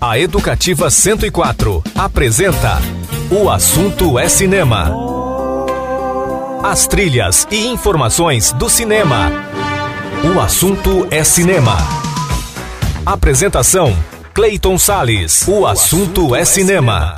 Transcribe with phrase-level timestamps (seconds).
[0.00, 2.80] A Educativa 104 apresenta
[3.30, 4.94] O Assunto é Cinema.
[6.62, 9.30] As trilhas e informações do cinema.
[10.24, 11.76] O Assunto é Cinema.
[13.04, 13.94] Apresentação:
[14.32, 15.46] Clayton Sales.
[15.46, 17.14] O Assunto é Cinema.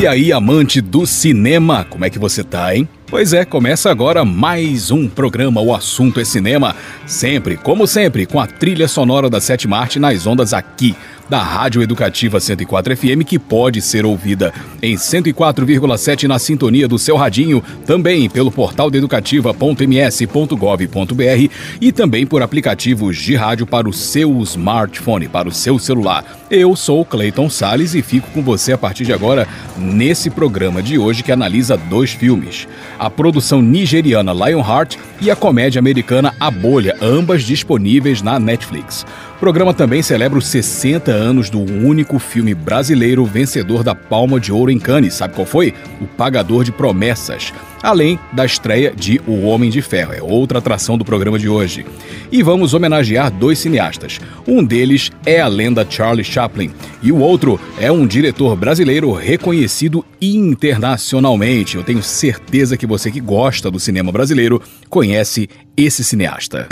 [0.00, 2.86] E aí, amante do cinema, como é que você tá, hein?
[3.14, 6.74] Pois é, começa agora mais um programa O Assunto é Cinema,
[7.06, 10.96] sempre, como sempre, com a trilha sonora da Sétima Arte nas ondas aqui
[11.28, 17.16] da Rádio Educativa 104 FM, que pode ser ouvida em 104,7 na sintonia do seu
[17.16, 24.42] radinho, também pelo portal de educativa.ms.gov.br e também por aplicativos de rádio para o seu
[24.42, 26.43] smartphone, para o seu celular.
[26.56, 30.96] Eu sou Clayton Sales e fico com você a partir de agora nesse programa de
[30.96, 36.96] hoje que analisa dois filmes: a produção nigeriana Lionheart e a comédia americana A Bolha,
[37.02, 39.04] ambas disponíveis na Netflix.
[39.34, 44.52] O programa também celebra os 60 anos do único filme brasileiro vencedor da Palma de
[44.52, 45.14] Ouro em Cannes.
[45.14, 45.74] Sabe qual foi?
[46.00, 47.52] O Pagador de Promessas.
[47.84, 51.84] Além da estreia de O Homem de Ferro, é outra atração do programa de hoje.
[52.32, 54.18] E vamos homenagear dois cineastas.
[54.48, 56.70] Um deles é a lenda Charlie Chaplin
[57.02, 61.76] e o outro é um diretor brasileiro reconhecido internacionalmente.
[61.76, 65.46] Eu tenho certeza que você que gosta do cinema brasileiro conhece
[65.76, 66.66] esse cineasta.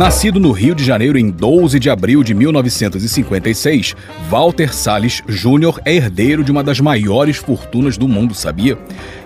[0.00, 3.94] Nascido no Rio de Janeiro em 12 de abril de 1956,
[4.30, 8.78] Walter Salles Júnior é herdeiro de uma das maiores fortunas do mundo, sabia?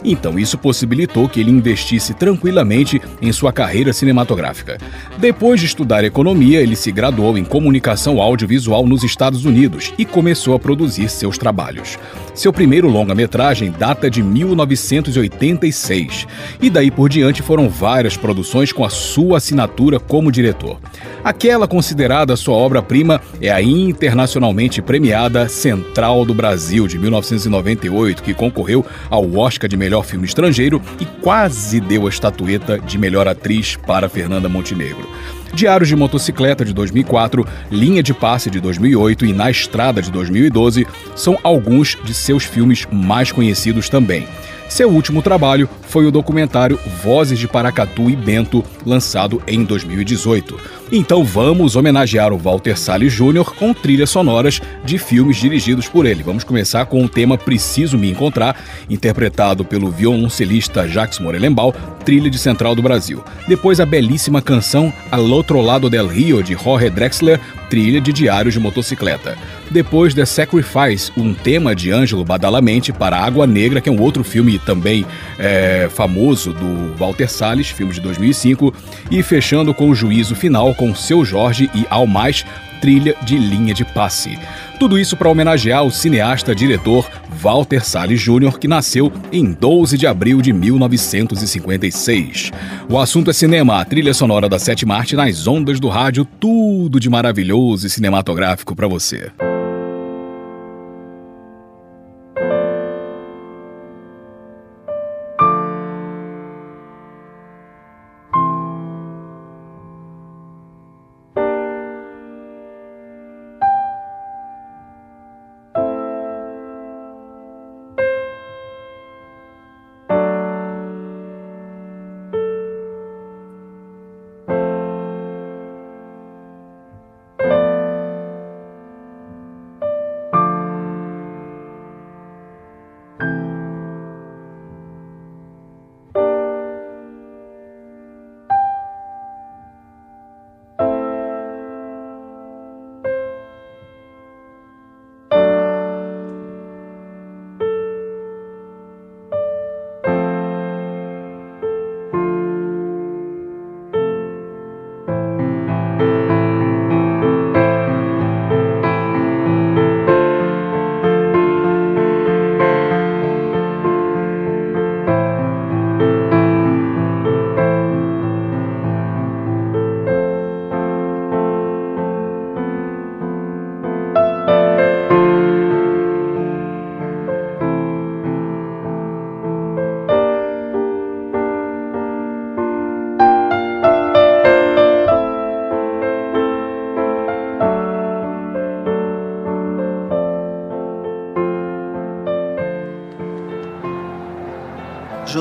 [0.05, 4.77] Então isso possibilitou que ele investisse tranquilamente em sua carreira cinematográfica.
[5.17, 10.56] Depois de estudar economia, ele se graduou em comunicação audiovisual nos Estados Unidos e começou
[10.56, 11.97] a produzir seus trabalhos.
[12.35, 16.27] Seu primeiro longa-metragem data de 1986
[16.61, 20.81] e daí por diante foram várias produções com a sua assinatura como diretor.
[21.23, 28.85] Aquela considerada sua obra-prima é a internacionalmente premiada Central do Brasil de 1998, que concorreu
[29.08, 34.08] ao Oscar de melhor filme estrangeiro e quase deu a estatueta de melhor atriz para
[34.08, 35.08] Fernanda Montenegro.
[35.55, 40.87] Diários de Motocicleta de 2004, Linha de Passe de 2008 e Na Estrada de 2012
[41.15, 44.27] são alguns de seus filmes mais conhecidos também.
[44.69, 50.59] Seu último trabalho foi o documentário Vozes de Paracatu e Bento, lançado em 2018.
[50.92, 53.45] Então vamos homenagear o Walter Salles Jr.
[53.58, 56.22] com trilhas sonoras de filmes dirigidos por ele.
[56.22, 58.56] Vamos começar com o tema Preciso Me Encontrar,
[58.89, 61.72] interpretado pelo violoncelista Jacques Morelenbaum,
[62.05, 63.24] trilha de Central do Brasil.
[63.48, 67.40] Depois a belíssima canção Al Outro Lado del Rio, de Jorge Drexler,
[67.70, 69.36] trilha de Diários de Motocicleta.
[69.70, 74.22] Depois The Sacrifice, um tema de Ângelo Badalamente para Água Negra, que é um outro
[74.22, 75.05] filme também
[75.39, 78.72] é, famoso do Walter Salles, filme de 2005.
[79.11, 82.45] E fechando com o Juízo Final com Seu Jorge e Ao Mais,
[82.80, 84.36] trilha de linha de passe.
[84.78, 87.08] Tudo isso para homenagear o cineasta diretor
[87.40, 92.50] Walter Salles Jr., que nasceu em 12 de abril de 1956.
[92.90, 96.98] O assunto é cinema, a trilha sonora da sétima arte nas ondas do rádio, tudo
[96.98, 99.30] de maravilhoso e cinematográfico para você.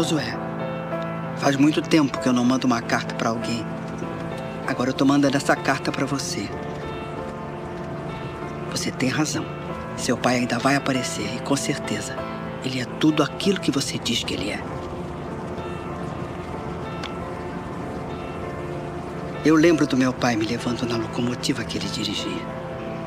[0.03, 0.37] Josué.
[1.37, 3.65] Faz muito tempo que eu não mando uma carta para alguém.
[4.67, 6.49] Agora eu tô mandando essa carta para você.
[8.69, 9.45] Você tem razão.
[9.95, 12.17] Seu pai ainda vai aparecer e com certeza
[12.65, 14.61] ele é tudo aquilo que você diz que ele é.
[19.45, 22.45] Eu lembro do meu pai me levando na locomotiva que ele dirigia.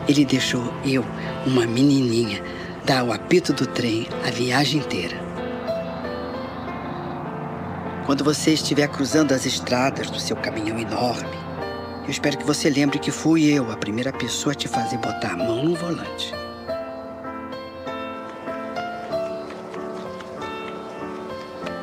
[0.09, 1.05] Ele deixou eu,
[1.47, 2.43] uma menininha,
[2.87, 5.26] dar o apito do trem a viagem inteira.
[8.07, 11.37] Quando você estiver cruzando as estradas do seu caminhão enorme,
[12.05, 15.33] eu espero que você lembre que fui eu a primeira pessoa a te fazer botar
[15.33, 16.33] a mão no volante.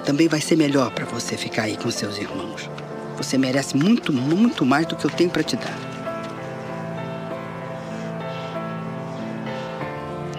[0.05, 2.69] Também vai ser melhor para você ficar aí com seus irmãos.
[3.17, 5.77] Você merece muito, muito mais do que eu tenho para te dar.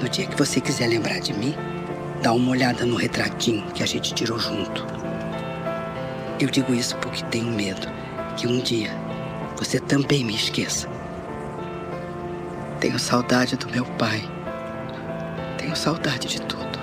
[0.01, 1.55] No dia que você quiser lembrar de mim,
[2.23, 5.04] dá uma olhada no retratinho que a gente tirou junto.
[6.41, 7.87] Eu digo isso porque tenho medo
[8.37, 8.91] que um dia
[9.57, 10.89] você também me esqueça.
[12.81, 14.23] Tenho saudade do meu pai.
[15.57, 16.74] Tenho saudade de tudo.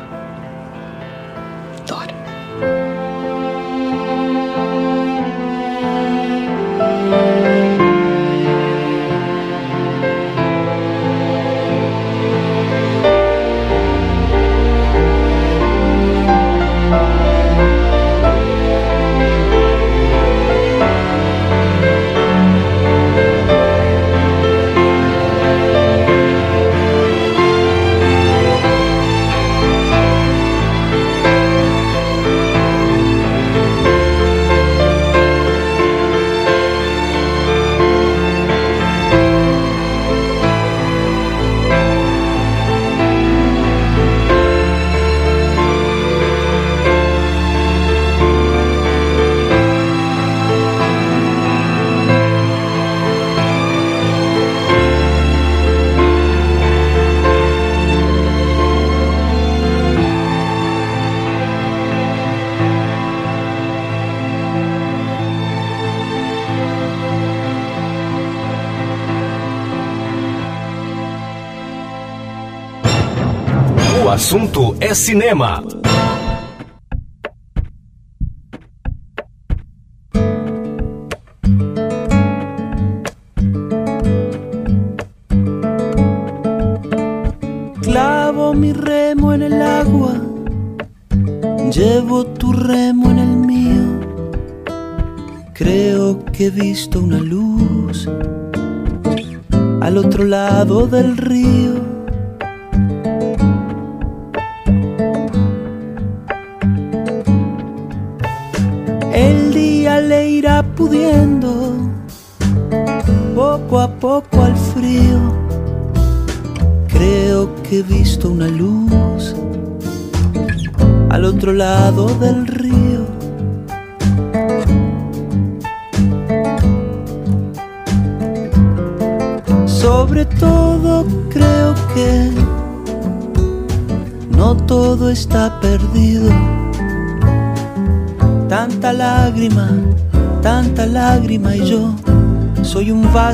[74.22, 75.64] Assunto é cinema.
[87.82, 90.14] Clavo mi remo en el agua,
[91.74, 93.86] llevo tu remo en el mío.
[95.56, 98.08] Creo que he visto una luz
[99.82, 101.31] al otro lado del río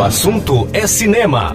[0.00, 1.54] O assunto é cinema.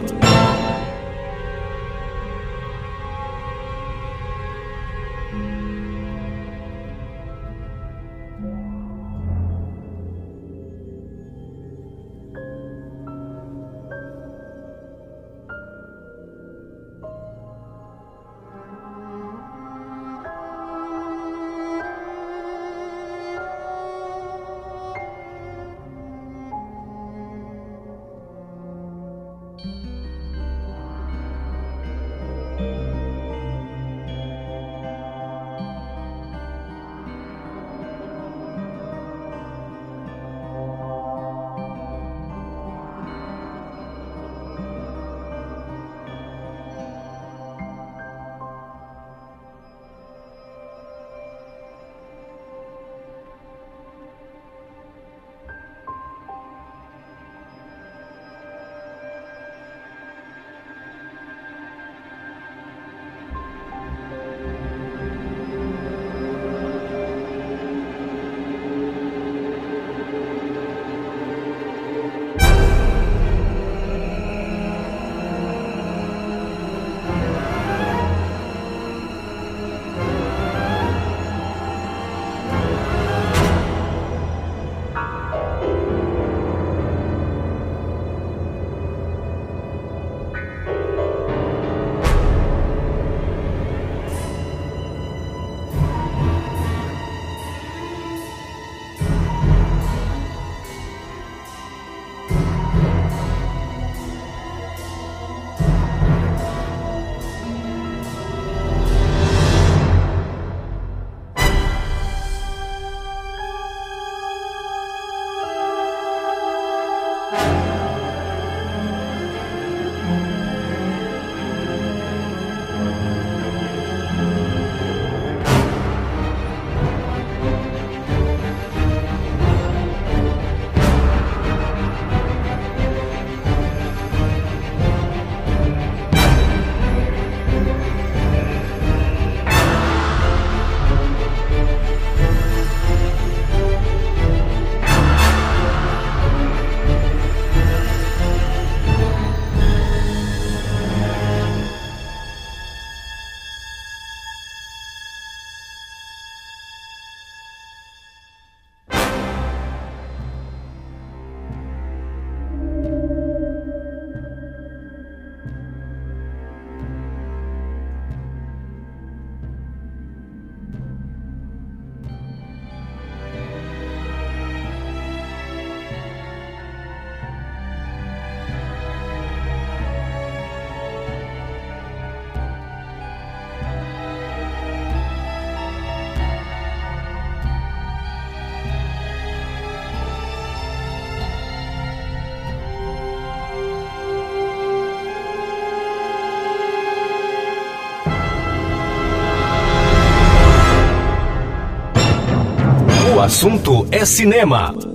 [203.35, 204.94] Assunto é cinema.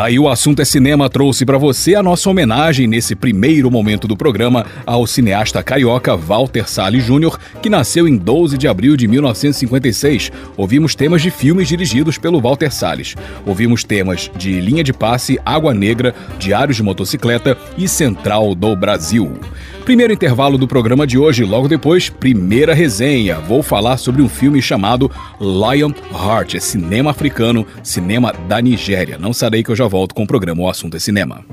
[0.00, 4.08] Tá aí o assunto é cinema trouxe para você a nossa homenagem nesse primeiro momento
[4.08, 9.06] do programa ao cineasta carioca Walter Salles Jr., que nasceu em 12 de abril de
[9.06, 10.32] 1956.
[10.56, 13.14] Ouvimos temas de filmes dirigidos pelo Walter Salles.
[13.44, 19.38] Ouvimos temas de Linha de Passe, Água Negra, Diários de Motocicleta e Central do Brasil.
[19.84, 23.38] Primeiro intervalo do programa de hoje, logo depois, primeira resenha.
[23.40, 25.10] Vou falar sobre um filme chamado
[25.40, 29.18] Lion Heart, é cinema africano, cinema da Nigéria.
[29.18, 31.44] Não sarei que eu já volto com o programa O Assunto é Cinema.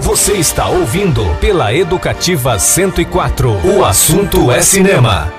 [0.00, 3.50] Você está ouvindo pela Educativa 104.
[3.76, 5.32] O assunto é cinema.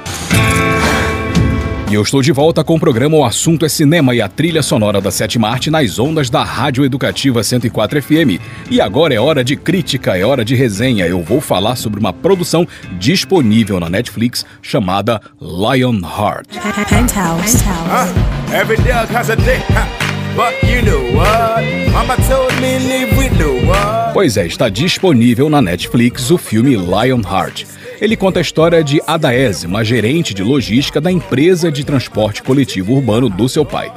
[1.90, 4.62] E eu estou de volta com o programa O Assunto é Cinema e a trilha
[4.62, 8.40] sonora da Sete Marte nas ondas da Rádio Educativa 104 FM.
[8.70, 11.08] E agora é hora de crítica, é hora de resenha.
[11.08, 12.68] Eu vou falar sobre uma produção
[13.00, 16.48] disponível na Netflix chamada Lionheart.
[16.88, 17.58] Penthouse.
[17.64, 18.54] Huh?
[18.56, 19.58] Every dog has a day.
[19.70, 19.88] Huh?
[20.36, 21.66] But you know what?
[21.92, 24.14] Mama told me live with the what?
[24.14, 27.66] Pois é, está disponível na Netflix o filme Lionheart.
[28.02, 32.94] Ele conta a história de Adaese, uma gerente de logística da empresa de transporte coletivo
[32.94, 33.92] urbano do seu pai.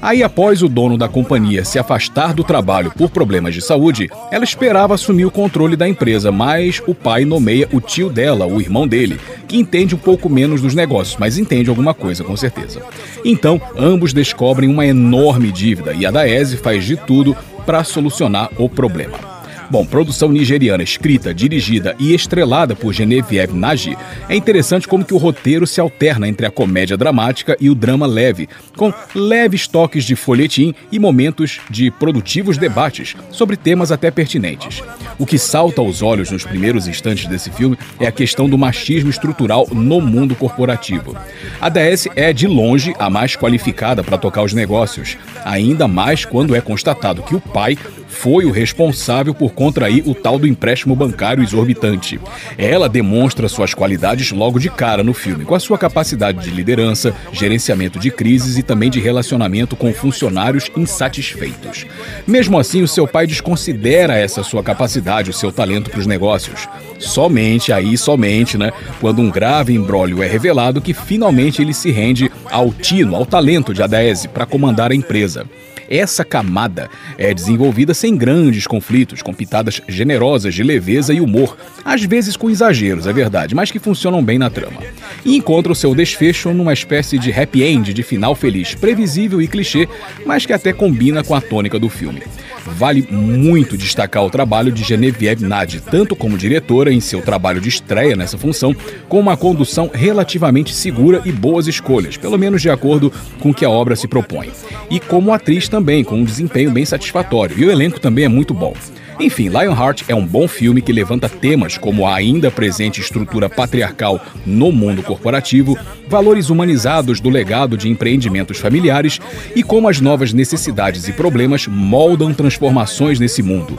[0.00, 4.42] Aí, após o dono da companhia se afastar do trabalho por problemas de saúde, ela
[4.42, 8.88] esperava assumir o controle da empresa, mas o pai nomeia o tio dela, o irmão
[8.88, 12.82] dele, que entende um pouco menos dos negócios, mas entende alguma coisa com certeza.
[13.24, 18.68] Então, ambos descobrem uma enorme dívida e a Daese faz de tudo para solucionar o
[18.68, 19.41] problema.
[19.72, 23.96] Bom, produção nigeriana escrita, dirigida e estrelada por Genevieve Nagy,
[24.28, 28.06] é interessante como que o roteiro se alterna entre a comédia dramática e o drama
[28.06, 34.82] leve, com leves toques de folhetim e momentos de produtivos debates sobre temas até pertinentes.
[35.18, 39.08] O que salta aos olhos nos primeiros instantes desse filme é a questão do machismo
[39.08, 41.16] estrutural no mundo corporativo.
[41.58, 46.54] A DS é, de longe, a mais qualificada para tocar os negócios, ainda mais quando
[46.54, 47.78] é constatado que o pai
[48.12, 52.20] foi o responsável por contrair o tal do empréstimo bancário exorbitante.
[52.56, 57.14] Ela demonstra suas qualidades logo de cara no filme, com a sua capacidade de liderança,
[57.32, 61.86] gerenciamento de crises e também de relacionamento com funcionários insatisfeitos.
[62.26, 66.68] Mesmo assim, o seu pai desconsidera essa sua capacidade, o seu talento para os negócios.
[66.98, 72.30] Somente aí, somente, né, quando um grave embrólio é revelado que finalmente ele se rende
[72.50, 75.46] ao tino, ao talento de Adaese para comandar a empresa.
[75.88, 82.02] Essa camada é desenvolvida sem grandes conflitos, com pitadas generosas de leveza e humor, às
[82.02, 84.80] vezes com exageros, é verdade, mas que funcionam bem na trama.
[85.24, 89.48] E encontra o seu desfecho numa espécie de happy end de final feliz, previsível e
[89.48, 89.88] clichê,
[90.24, 92.22] mas que até combina com a tônica do filme.
[92.66, 97.68] Vale muito destacar o trabalho de Genevieve Nadi, tanto como diretora em seu trabalho de
[97.68, 98.74] estreia nessa função,
[99.08, 103.64] com uma condução relativamente segura e boas escolhas, pelo menos de acordo com o que
[103.64, 104.50] a obra se propõe.
[104.90, 108.54] E como atriz também, com um desempenho bem satisfatório, e o elenco também é muito
[108.54, 108.74] bom.
[109.22, 114.20] Enfim, Lionheart é um bom filme que levanta temas como a ainda presente estrutura patriarcal
[114.44, 119.20] no mundo corporativo, valores humanizados do legado de empreendimentos familiares
[119.54, 123.78] e como as novas necessidades e problemas moldam transformações nesse mundo.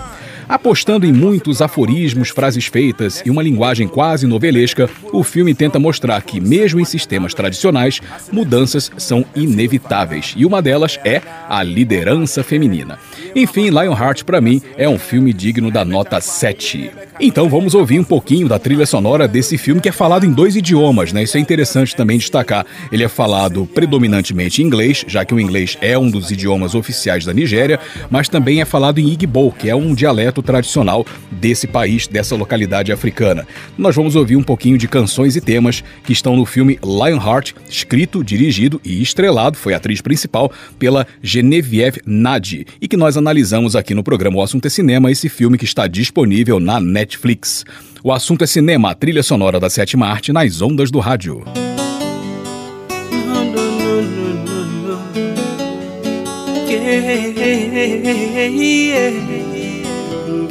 [0.53, 6.21] Apostando em muitos aforismos, frases feitas e uma linguagem quase novelesca, o filme tenta mostrar
[6.21, 7.99] que, mesmo em sistemas tradicionais,
[8.31, 12.99] mudanças são inevitáveis e uma delas é a liderança feminina.
[13.35, 16.91] Enfim, Lionheart para mim é um filme digno da nota 7.
[17.19, 20.55] Então vamos ouvir um pouquinho da trilha sonora desse filme que é falado em dois
[20.55, 21.23] idiomas, né?
[21.23, 22.63] Isso é interessante também destacar.
[22.91, 27.25] Ele é falado predominantemente em inglês, já que o inglês é um dos idiomas oficiais
[27.25, 27.79] da Nigéria,
[28.11, 32.91] mas também é falado em Igbo, que é um dialeto tradicional desse país, dessa localidade
[32.91, 33.47] africana.
[33.77, 38.23] Nós vamos ouvir um pouquinho de canções e temas que estão no filme Lionheart, escrito,
[38.23, 43.93] dirigido e estrelado, foi a atriz principal, pela Genevieve Nadi, e que nós analisamos aqui
[43.93, 47.65] no programa O Assunto é Cinema, esse filme que está disponível na Netflix.
[48.03, 51.43] O assunto é cinema, a trilha sonora da sétima arte nas ondas do rádio.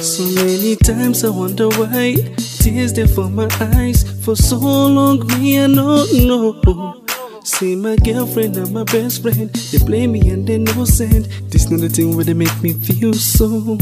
[0.01, 2.17] So many times I wonder why
[2.61, 5.27] tears there for my eyes for so long.
[5.27, 7.08] Me I don't know.
[7.49, 11.25] See my girlfriend and my best friend, they play me and they no send.
[11.51, 13.79] This not the thing where they make me feel so.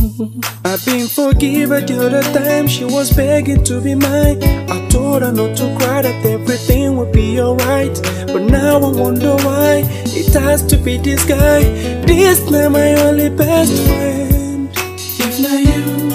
[0.64, 4.40] I've been forgiven the other time she was begging to be mine.
[4.70, 7.92] I told her not to cry that everything would be alright.
[8.29, 11.64] But now I wonder why it has to be this guy.
[12.07, 14.70] This not my only best friend.
[14.76, 16.11] If not you,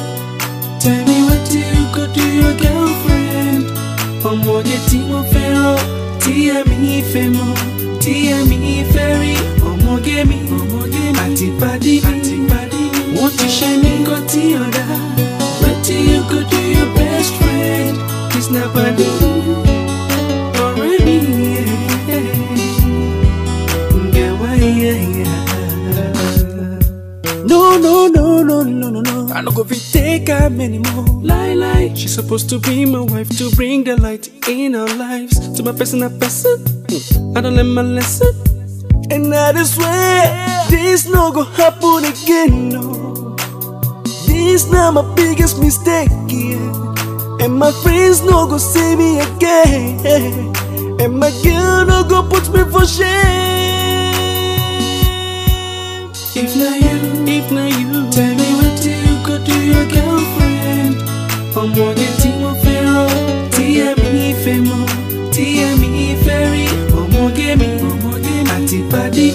[0.79, 3.65] tell me what you could do your girlfriend.
[4.25, 6.01] I'm getting more feral.
[6.31, 7.53] DME Femo,
[7.99, 9.35] DME Ferry,
[9.67, 12.83] Omogemi, Omogemi, Atibadi, Atibadi.
[13.19, 14.63] Won't you shine me, go to your
[15.59, 17.97] What ti you your best friend?
[18.37, 18.73] It's not.
[20.55, 21.19] Already,
[27.45, 29.10] No, no, no, no, no, no, no.
[29.33, 31.05] I no go fit take her anymore.
[31.21, 31.93] Lie, lie.
[31.95, 35.37] She's supposed to be my wife to bring the light in our lives.
[35.55, 36.57] To my person, a person.
[37.35, 38.33] I don't learn my lesson.
[39.09, 43.35] And I just swear, this no go happen again, no.
[44.27, 47.39] This now my biggest mistake, yeah.
[47.41, 49.99] And my friends no go see me again.
[50.99, 53.11] And my girl no go put me for shame.
[56.33, 58.09] If not you, if not you,
[59.71, 60.95] your girlfriend.
[61.53, 63.07] Pamoja timu fero
[63.49, 64.85] Tia me femo
[65.31, 69.33] Tia mi feri Omoge mi Atipadi Atipadi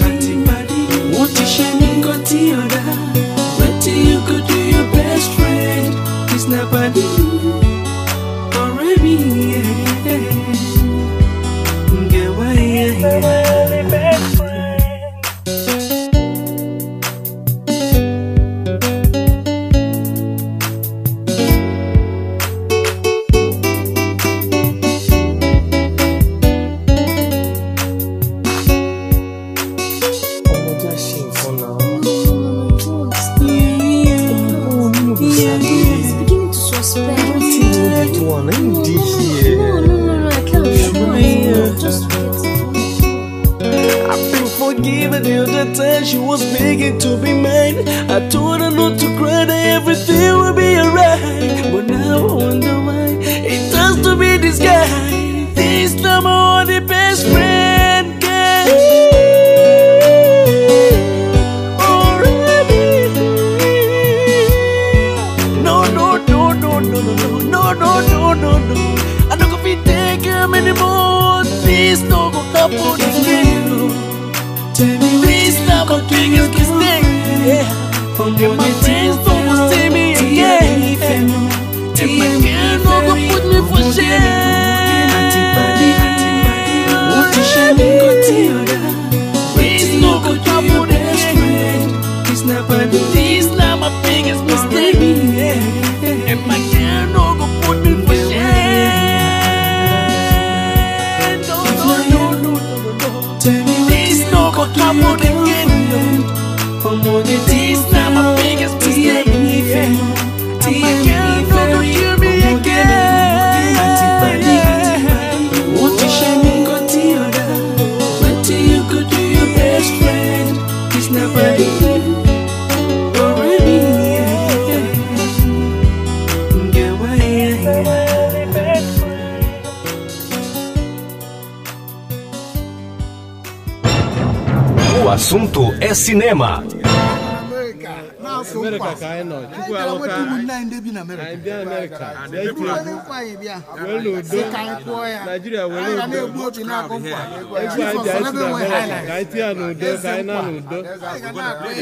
[149.13, 150.11] anyị tie ya n'udo ka
[150.45, 150.77] n'udo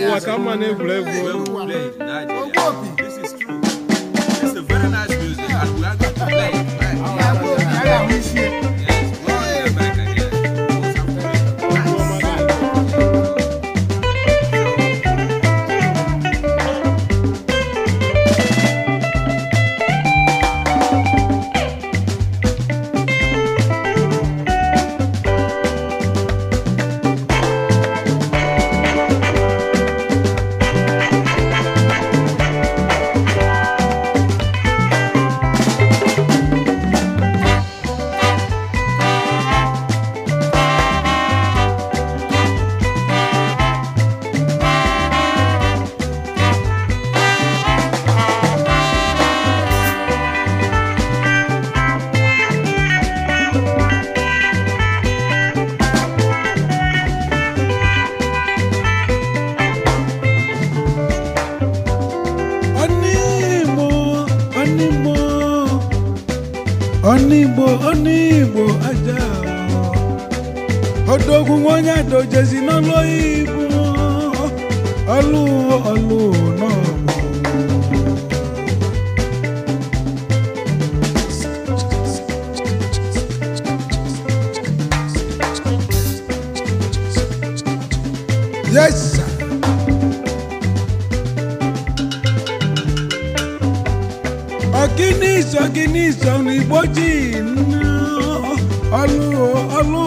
[0.06, 1.20] ụwa ka mma na egwuregwu
[67.36, 69.20] onígbò onígbò ajá
[71.14, 73.74] odogun wọn yàtọ̀ jẹ̀sìn náà lóyún ìbùn
[75.18, 75.42] ọlú
[75.92, 76.20] ọlú
[76.60, 76.85] náà.
[96.66, 97.10] igbo ji
[99.00, 100.04] ọlụ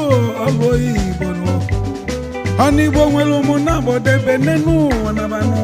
[2.85, 5.61] igbo nwere ụmụnna gbodebe n'elu ụwa nabanụ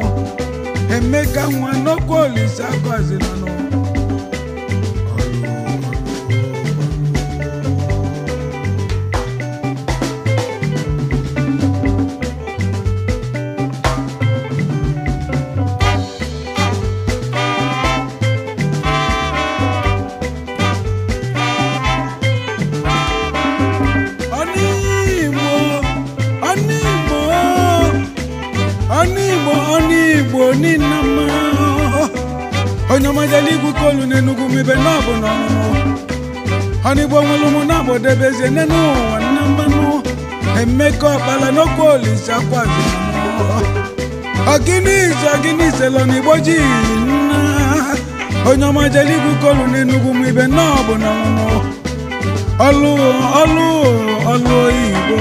[0.95, 3.47] emeka nwa n'oke olise agọzi nanụ
[46.35, 46.57] oji
[47.07, 47.39] nna
[48.49, 51.11] onye ọma jeligwu kolu n'enugwu m ibe na ọ bụ na
[52.67, 52.91] ọlụ
[53.41, 53.67] ọlụ
[54.33, 55.17] ọlụ igbo.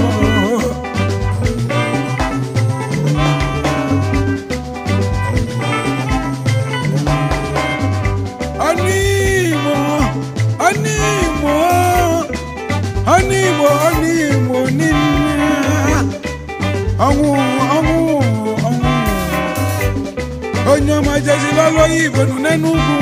[20.84, 22.94] onye ọma jezilala onye igwenu n'enugwu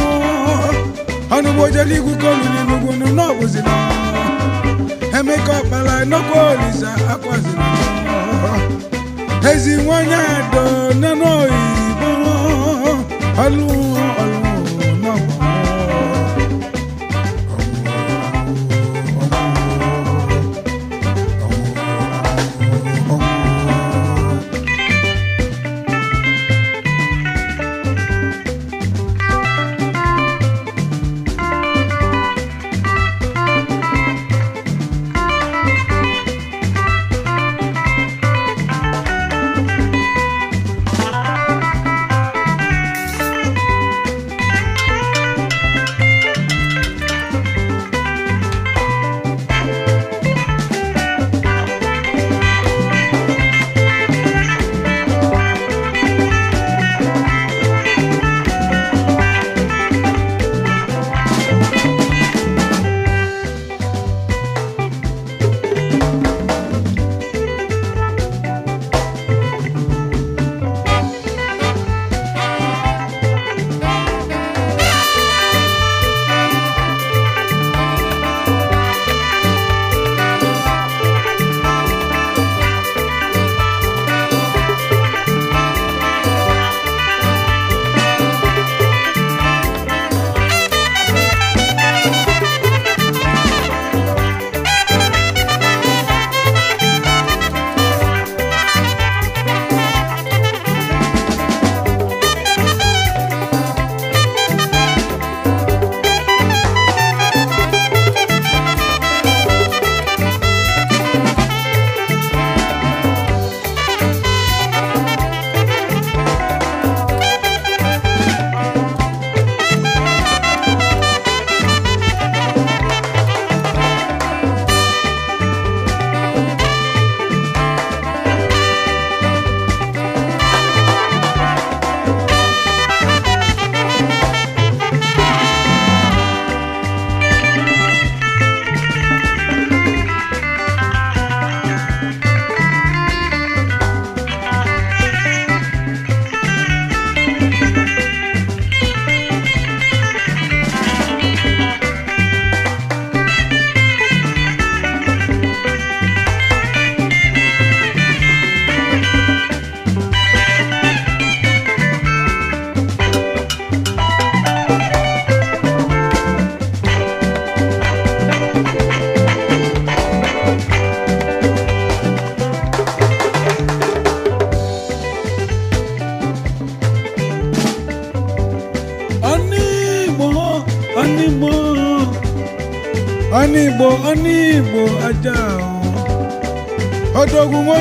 [1.34, 3.74] ọnụ gbojele igwu kolu n'enugwu n'ọbụzila
[5.18, 7.66] emeka ọkpala n'ọkwa olisa akwazila
[9.50, 10.62] ezi nwanyị adọ
[11.00, 12.10] n'enu oyibo
[13.44, 13.66] ọlụ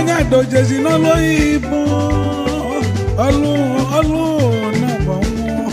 [0.01, 1.11] onye adojezi n'ọlụ
[1.53, 1.79] Igbo.
[3.25, 3.51] Ọlụ
[3.97, 4.21] ọlụ
[4.81, 5.65] na-agba nwụọ.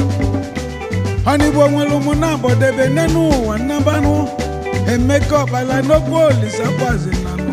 [1.30, 4.12] Onigbo nwere ụmụ na-agbọdebe n'enu ụwa nnabanụ.
[4.92, 7.52] Emeka ọkpala n'okwu olisa kwazi nanụ.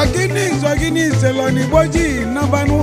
[0.00, 2.76] Ọgịnị nzọ ọgịnị iselọ n'Igbo ji nnabanụ.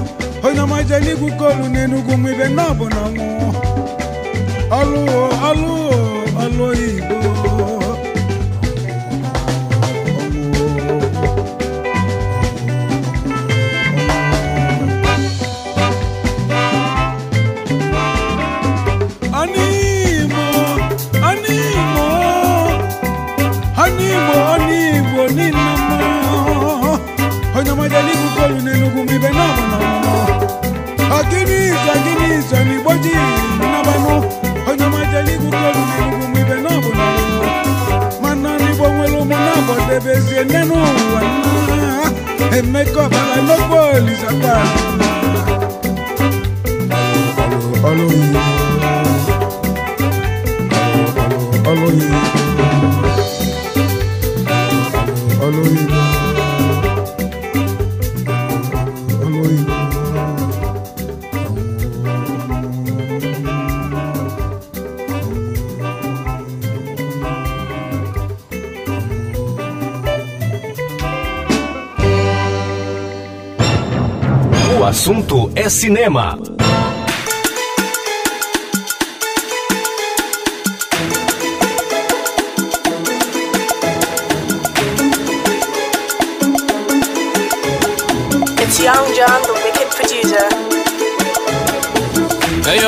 [0.46, 3.26] Onye ọma jeli igwu kolu n'Enugwu mụ ibe n'ọbụ na ọnwụ.
[4.80, 5.02] Ọlụ
[5.50, 5.74] ọlụ
[6.44, 6.97] ọlụ Igbo.
[75.70, 76.38] cinema.
[88.60, 90.48] It's Young John, the wicked producer.
[92.68, 92.80] Hey,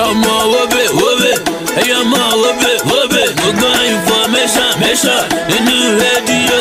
[0.76, 1.40] it, whoop it.
[1.72, 3.32] Hey, yo, ma, whoop it, whoop it.
[3.44, 5.28] We're going for Mesha, Mesha.
[5.48, 6.60] The new radio.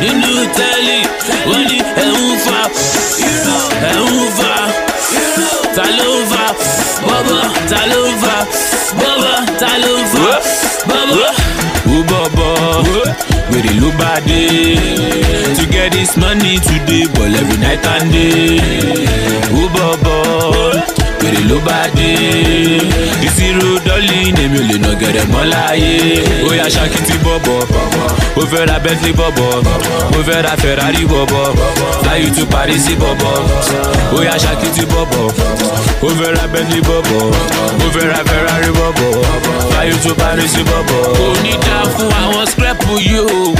[0.00, 1.00] The new tally.
[1.48, 1.64] One,
[7.74, 8.36] taluva,
[8.98, 10.40] boba, taluva,
[10.88, 11.26] baba.
[11.86, 12.48] Wo baba?
[13.50, 14.24] we the look bad
[15.56, 18.58] To get this money today, but every night and day.
[19.52, 20.23] Wo baba?
[21.24, 22.10] Wèrè ló bá dé.
[23.26, 25.94] Ìṣirò dọ́lì èmi ò lè nà gẹ̀rẹ̀ mọ́ láyé.
[26.48, 27.60] ó yà ṣàkìtì bọ̀bọ̀.
[28.36, 29.62] Ó fẹ́ ra bentley bọ̀bọ̀.
[30.16, 31.46] Ó fẹ́ ra ferrari bọ̀bọ̀.
[32.02, 33.34] Fly you to paris bọ̀bọ̀.
[34.16, 35.26] Ó yà ṣàkìtì bọ̀bọ̀.
[36.06, 37.22] Ó fẹ́ ra bentley bọ̀bọ̀.
[37.84, 39.12] Ó fẹ́ ra ferrari bọ̀bọ̀.
[39.70, 41.02] Fly you to paris bọ̀bọ̀.
[41.18, 43.54] kò ní dá fún àwọn scrap yìí o.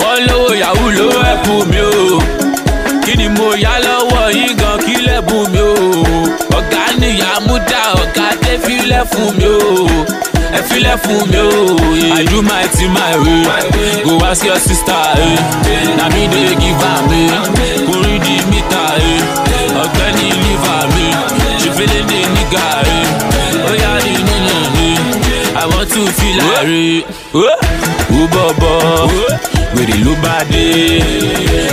[0.00, 2.20] Wọ́n lówó yahoo ló ẹ̀pù mi o.
[3.04, 4.03] Kí ni mo yá lọ́wọ́
[4.36, 5.74] yín gan kí lẹ́bùn mi o?
[6.58, 9.86] Ọ̀gá nìyá mú dá ọ̀gá dé filẹ̀ fún mi o.
[10.58, 11.50] Ẹ filẹ̀ fún mi o
[12.18, 13.42] i do my thing my way.
[14.04, 15.04] Go ask your sister
[15.98, 17.08] na me dey give am
[17.86, 18.84] kò rí di mítà
[19.82, 21.06] ọ̀gbẹ́ni liver mi
[21.62, 22.66] ṣèfẹ́lẹ́ dé nígà
[23.68, 24.88] ó yá ní nínú mi
[25.62, 27.06] i want to feel like.
[28.18, 28.74] ó bọ̀bọ̀
[29.76, 30.66] wèrè ló bá dé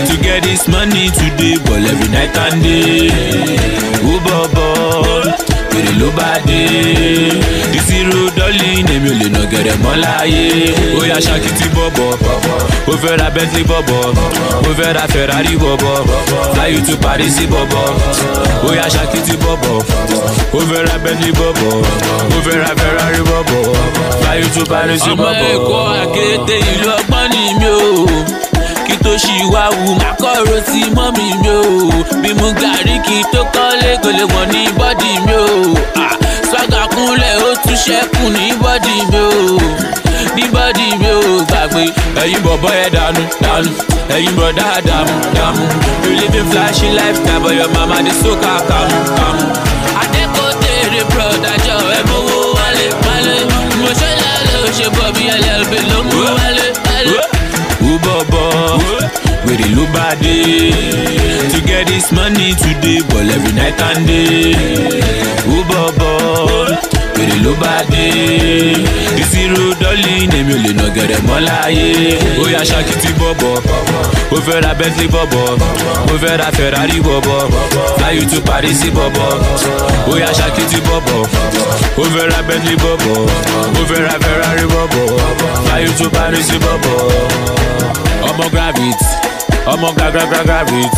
[0.07, 3.09] to get this money today ball every night and day.
[4.11, 4.71] Ó bọ̀bọ̀
[5.73, 6.61] wèrè ló bá dé
[7.77, 10.45] ìṣirò dọ́lì èmi ò lè nà gẹ̀rẹ̀ mọ́ láyé
[10.97, 12.09] ó yà ṣàkìtì bọ̀bọ̀
[12.91, 14.01] ó fẹ́ ra bentley bọ̀bọ̀
[14.67, 15.95] ó fẹ́ ra ferrari bọ̀bọ̀
[16.53, 17.85] fly you to paris bọ̀bọ̀
[18.67, 19.77] ó yà ṣàkìtì bọ̀bọ̀.
[20.57, 21.73] Ó fẹ́ ra bentley bọ̀bọ̀
[22.35, 23.63] ó fẹ́ ra ferrari bọ̀bọ̀
[24.21, 25.29] fly you to paris bọ̀bọ̀.
[25.29, 27.81] ọmọ ẹ̀kọ́ akéde ìlú ọgbọ́n ni mi ò
[28.85, 31.61] kí tó ṣì wá wù má kọ̀rọ̀ sí mọ́mì mi ò
[32.21, 35.47] bí mu gàrí kí tó kọ́lé kò lè wọ̀n ní bọ́dì mi ò
[36.49, 39.31] swaga kúnlẹ̀ ó tún ṣẹ́kù ní bọ́dì mi ò
[40.35, 41.83] ní bọ́dì mi ò gbàgbé
[42.23, 43.71] ẹ̀yin bọ̀bọ̀ ẹ̀ dànù dànù
[44.15, 45.63] ẹ̀yin bọ̀dá dàmú dàmú.
[46.03, 49.45] You live in flashy lifestyle but your mama dey soak her kàmú kàmú.
[50.01, 53.35] adékòtèrè broda jọ ẹ mowó wálé wálé.
[53.79, 57.17] Mo ṣe lálẹ́ ò ṣe bọ̀ bí llb ló mú wálé wálé.
[57.89, 58.79] Ó bọ̀bọ̀?
[59.45, 60.37] Wèrè ló bá dé.
[61.51, 64.55] To get this money today ball every night and day.
[65.55, 66.90] Ó bọ̀bọ̀
[67.21, 68.05] wèrè ló bá dé.
[69.21, 71.87] Ìṣirò dọ́lì èmi ò lè nà gẹ̀rẹ̀ mọ́ láyé.
[72.41, 73.57] Ó yà ṣàkìtì bọ̀bọ̀.
[74.35, 75.57] Ó fẹ́ ra bentley bọ̀bọ̀.
[76.11, 77.41] Ó fẹ́ ra ferrari bọ̀bọ̀.
[77.97, 79.29] Fly to paris bọ̀bọ̀.
[80.11, 81.21] Ó yà ṣàkìtì bọ̀bọ̀.
[82.01, 83.17] Ó fẹ́ ra bentley bọ̀bọ̀.
[83.79, 85.07] Ó fẹ́ ra ferrari bọ̀bọ̀.
[85.65, 86.97] Fly to paris bọ̀bọ̀.
[88.29, 89.01] Ọmọ gravit.
[89.73, 90.93] Ọmọ gragragra gravit.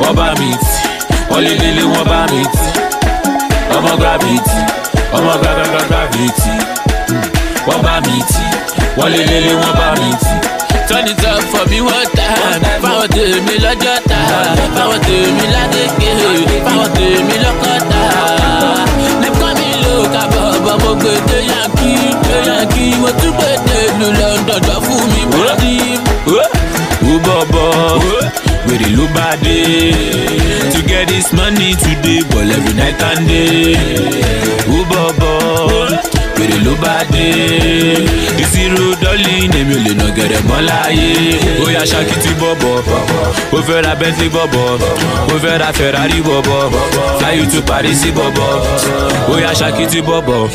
[0.00, 0.50] Wọ́n bá mi.
[0.64, 0.88] Tì
[1.30, 2.42] wọ́n lé lélẹ̀ wọ́n bá mi.
[2.54, 2.66] Tì
[3.76, 4.46] ọmọ gravit
[5.16, 6.38] ọmọ gragragra gravit
[7.66, 8.44] wọ́n bá mi tì
[8.98, 10.34] wọ́n lé lélẹ̀ wọ́n bá mi tì.
[11.10, 12.62] it up for me one time?
[12.82, 14.20] Fáwọn tèmi lọ́jọ́ ta.
[14.76, 16.10] Fáwọn tèmi ládégé
[16.64, 18.00] fáwọn tèmi lọ́kọ́ta.
[19.22, 21.92] Lẹ́kọ́ mi ló kábọ̀ bọ́ mo gbé dé yankí
[22.26, 25.74] dé yankí mo tún gbé dé lu london dọ́ fún mi bọ́dí.
[27.10, 27.68] ó bọ̀bọ̀
[28.68, 29.58] wèrè ló bá dé.
[30.72, 33.76] To get this money today ball every night and day.
[34.76, 35.98] Ó bọ̀bọ̀
[36.38, 37.28] wèrè ló bá dé.
[38.42, 41.10] Ìṣirò dọ́lì èmi ò lè nà gẹ̀rẹ̀ mọ́ láyé.
[41.64, 42.76] Ó yà ṣàkìtì bọ̀bọ̀
[43.56, 44.78] ó fẹ́ ra bentley bọ̀bọ̀
[45.32, 46.60] ó fẹ́ ra ferrari bọ̀bọ̀
[47.18, 48.50] fly you to paris bọ̀bọ̀
[49.32, 50.48] ó yà ṣàkìtì bọ̀bọ̀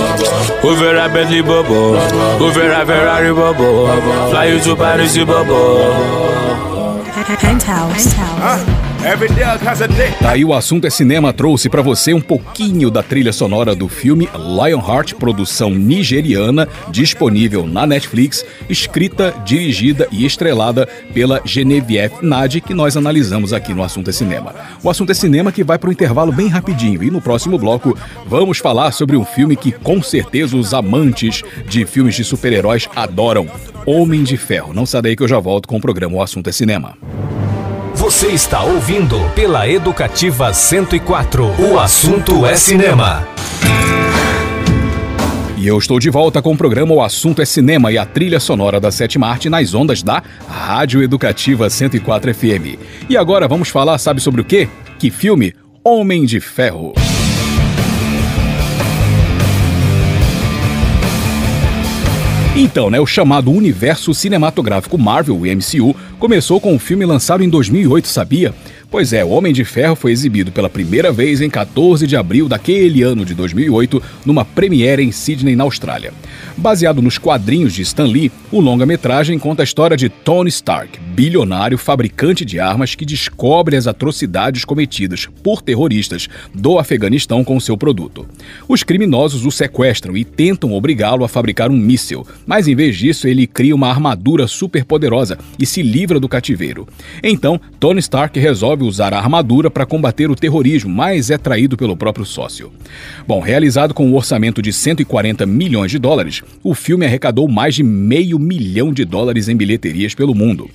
[0.67, 1.97] ó fẹ́ bentley bọ̀bọ̀
[2.43, 3.71] ó fẹ́ ra ferrari bọ̀bọ̀
[4.31, 6.52] fly you to paris bọ̀bọ̀.
[7.25, 8.13] Penthouse.
[8.17, 10.13] Ah, Every Doug has a day.
[10.21, 14.29] Daí o assunto é cinema trouxe para você um pouquinho da trilha sonora do filme
[14.33, 22.95] Lionheart, produção nigeriana, disponível na Netflix, escrita, dirigida e estrelada pela Genevieve Nadi, que nós
[22.95, 24.55] analisamos aqui no Assunto é Cinema.
[24.81, 27.97] O Assunto é Cinema que vai para um intervalo bem rapidinho e no próximo bloco
[28.25, 33.47] vamos falar sobre um filme que com certeza os amantes de filmes de super-heróis adoram,
[33.85, 34.73] Homem de Ferro.
[34.73, 36.97] Não sai daí que eu já volto com o programa O Assunto é Cinema.
[38.03, 41.55] Você está ouvindo pela Educativa 104.
[41.57, 43.25] O assunto é cinema.
[45.55, 48.41] E eu estou de volta com o programa O Assunto é Cinema e a trilha
[48.41, 52.77] sonora da Sétima Arte nas ondas da Rádio Educativa 104 FM.
[53.09, 54.67] E agora vamos falar, sabe sobre o quê?
[54.99, 55.53] Que filme?
[55.81, 56.91] Homem de Ferro.
[62.55, 67.49] Então, né, o chamado universo cinematográfico Marvel, o MCU, começou com um filme lançado em
[67.49, 68.53] 2008, sabia?
[68.93, 72.47] Pois é, O Homem de Ferro foi exibido pela primeira vez em 14 de abril
[72.47, 76.13] daquele ano de 2008, numa premiere em Sydney, na Austrália.
[76.55, 81.75] Baseado nos quadrinhos de Stan Lee, o longa-metragem conta a história de Tony Stark, bilionário
[81.75, 88.27] fabricante de armas que descobre as atrocidades cometidas por terroristas do Afeganistão com seu produto.
[88.67, 93.27] Os criminosos o sequestram e tentam obrigá-lo a fabricar um míssil, mas em vez disso
[93.27, 96.87] ele cria uma armadura superpoderosa e se livra do cativeiro.
[97.23, 101.97] Então, Tony Stark resolve usar a armadura para combater o terrorismo, mas é traído pelo
[101.97, 102.71] próprio sócio.
[103.27, 107.83] Bom, realizado com um orçamento de 140 milhões de dólares, o filme arrecadou mais de
[107.83, 110.69] meio milhão de dólares em bilheterias pelo mundo.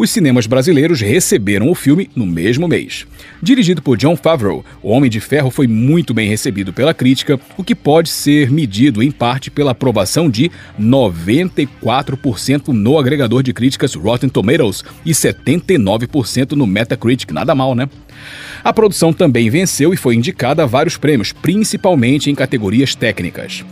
[0.00, 3.04] Os cinemas brasileiros receberam o filme no mesmo mês.
[3.42, 7.64] Dirigido por John Favreau, O Homem de Ferro foi muito bem recebido pela crítica, o
[7.64, 14.30] que pode ser medido em parte pela aprovação de 94% no agregador de críticas Rotten
[14.30, 17.32] Tomatoes e 79% no Metacritic.
[17.32, 17.88] Nada mal, né?
[18.62, 23.64] A produção também venceu e foi indicada a vários prêmios, principalmente em categorias técnicas.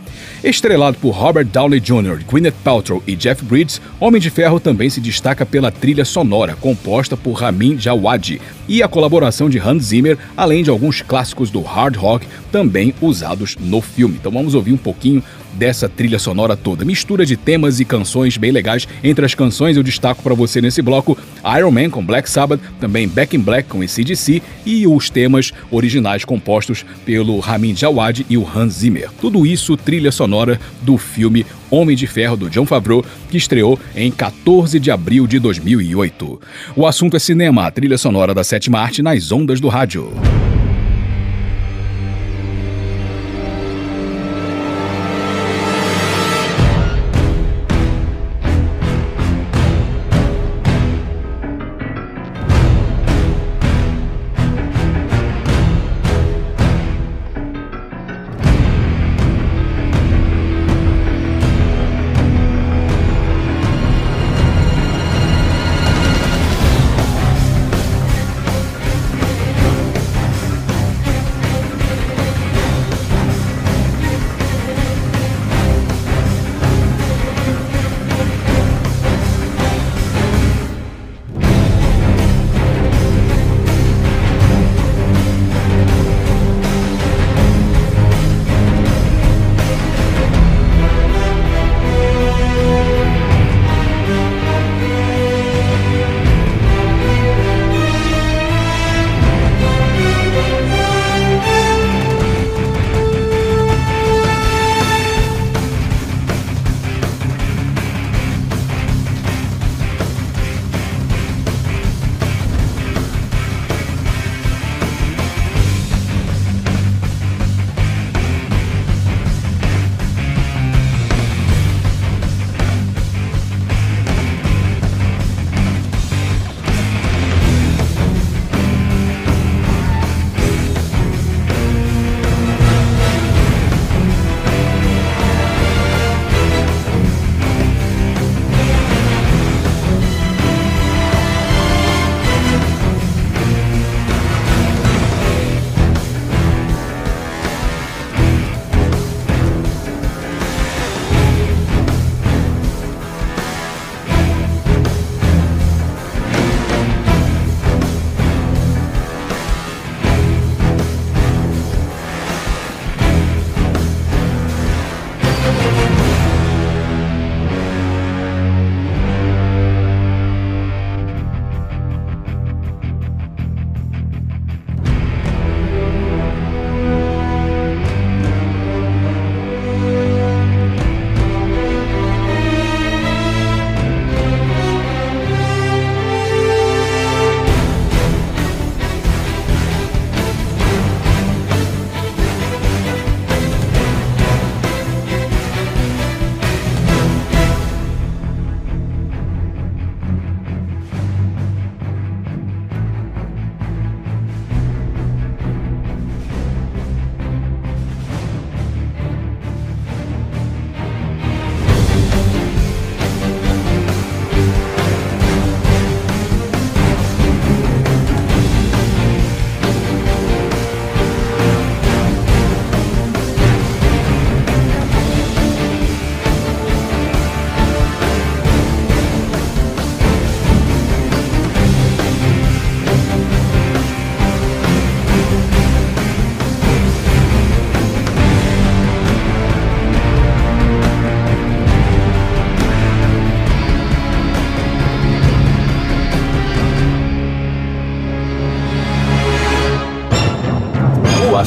[0.43, 5.01] Estrelado por Robert Downey Jr., Gwyneth Paltrow e Jeff Bridges, Homem de Ferro também se
[5.01, 10.63] destaca pela trilha sonora, composta por Ramin Djawadi, e a colaboração de Hans Zimmer, além
[10.63, 14.17] de alguns clássicos do hard rock também usados no filme.
[14.19, 15.23] Então vamos ouvir um pouquinho
[15.57, 16.85] dessa trilha sonora toda.
[16.85, 18.87] Mistura de temas e canções bem legais.
[19.03, 21.17] Entre as canções eu destaco para você nesse bloco
[21.57, 26.23] Iron Man com Black Sabbath, também Back in Black com ACDC e os temas originais
[26.23, 29.09] compostos pelo Ramin Djawadi e o Hans Zimmer.
[29.19, 34.11] Tudo isso trilha sonora do filme Homem de Ferro do John Favreau, que estreou em
[34.11, 36.41] 14 de abril de 2008.
[36.75, 40.11] O assunto é cinema, a trilha sonora da sétima arte nas ondas do rádio.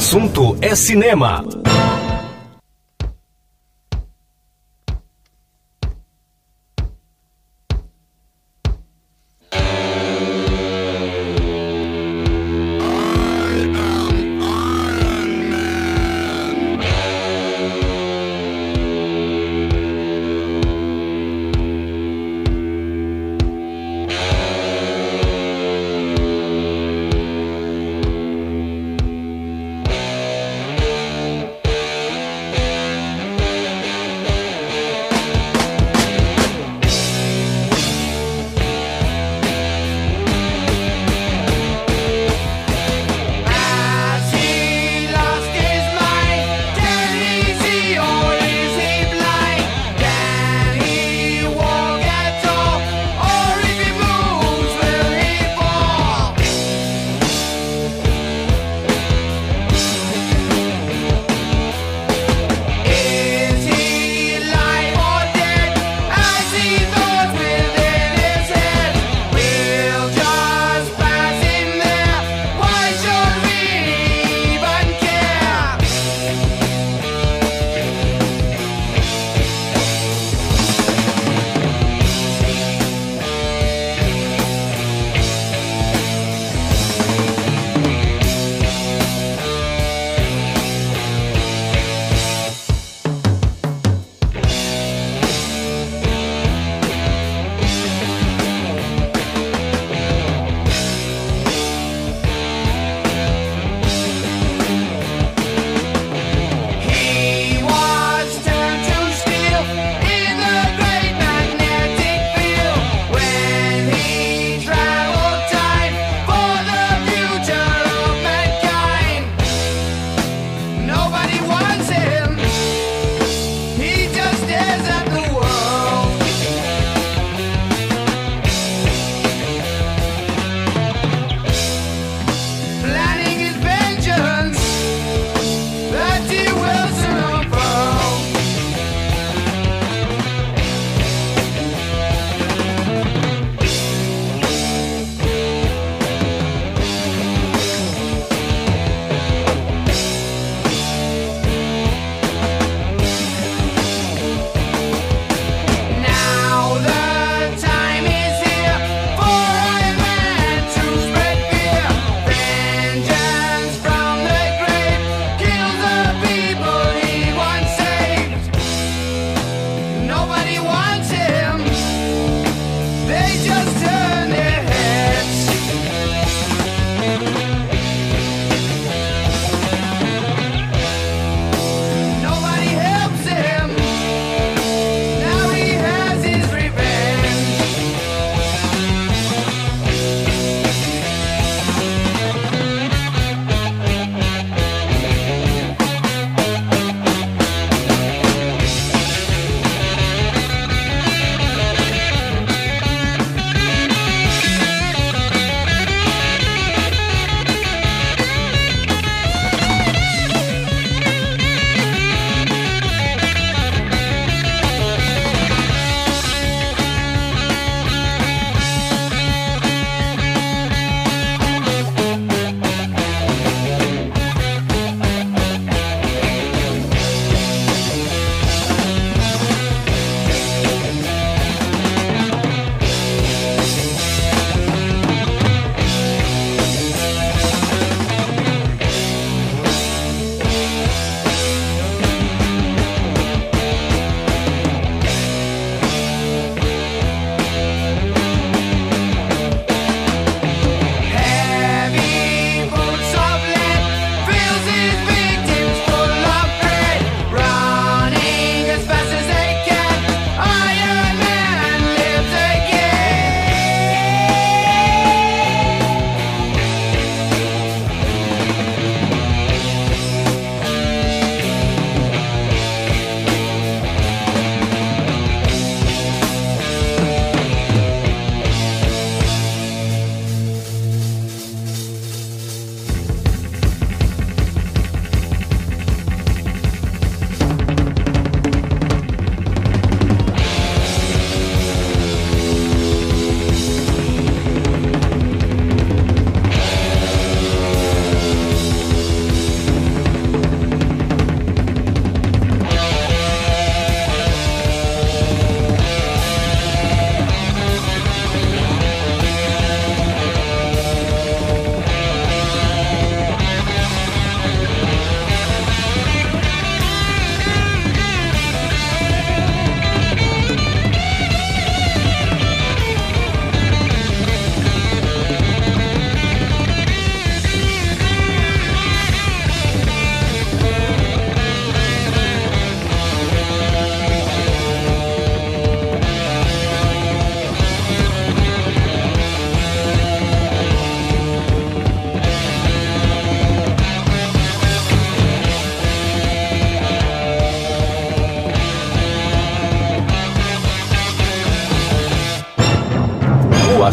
[0.01, 1.45] Assunto é cinema.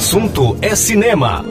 [0.09, 1.45] Assunto é cinema.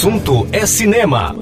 [0.00, 1.36] Assunto é cinema.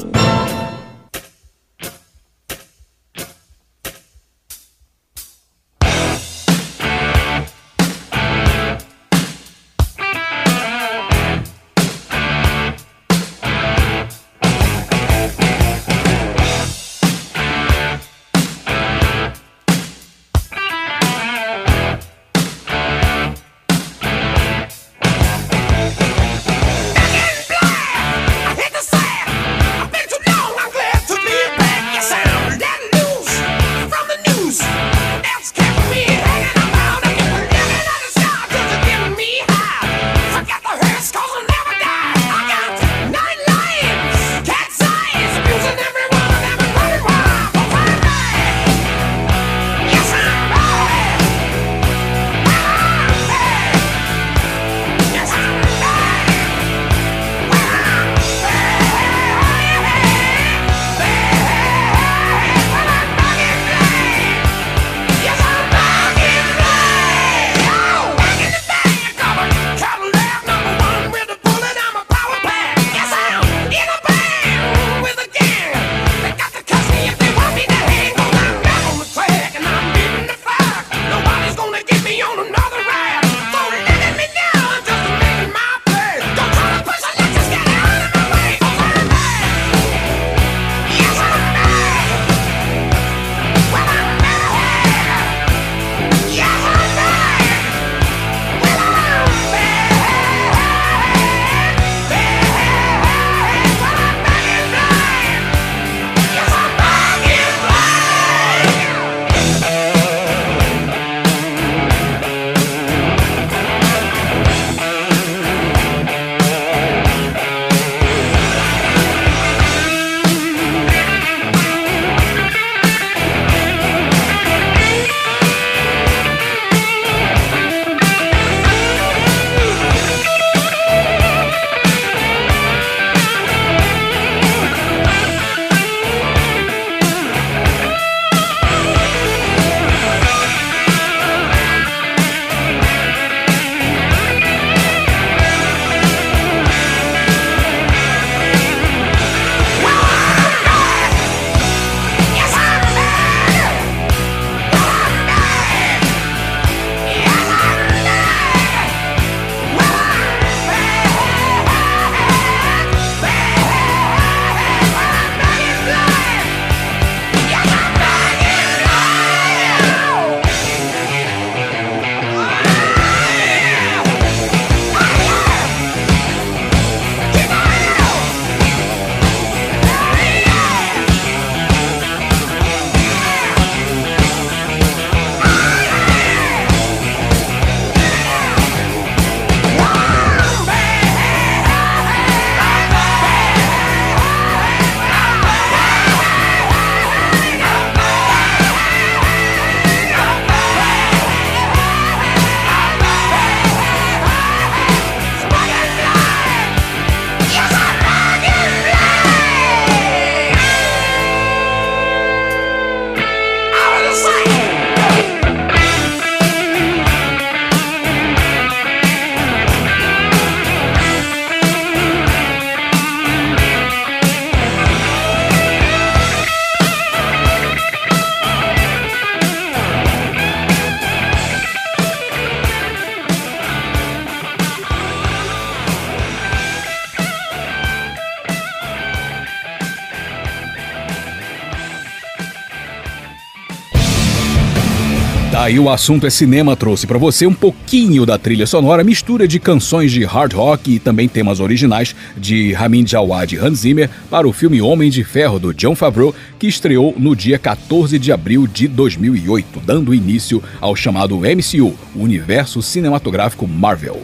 [245.69, 249.61] Aí o assunto é cinema trouxe para você um pouquinho da trilha sonora, mistura de
[249.61, 254.49] canções de hard rock e também temas originais de Ramin Djawad e Hans Zimmer para
[254.49, 258.67] o filme Homem de Ferro do John Favreau, que estreou no dia 14 de abril
[258.67, 264.23] de 2008, dando início ao chamado MCU, Universo Cinematográfico Marvel.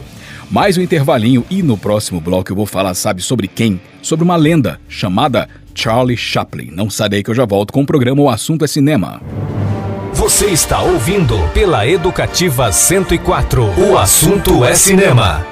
[0.49, 3.79] Mais um intervalinho e no próximo bloco eu vou falar, sabe sobre quem?
[4.01, 6.71] Sobre uma lenda chamada Charlie Chaplin.
[6.71, 9.21] Não sai daí que eu já volto com o programa O Assunto é Cinema.
[10.15, 13.63] Você está ouvindo pela Educativa 104.
[13.77, 15.45] O assunto é cinema.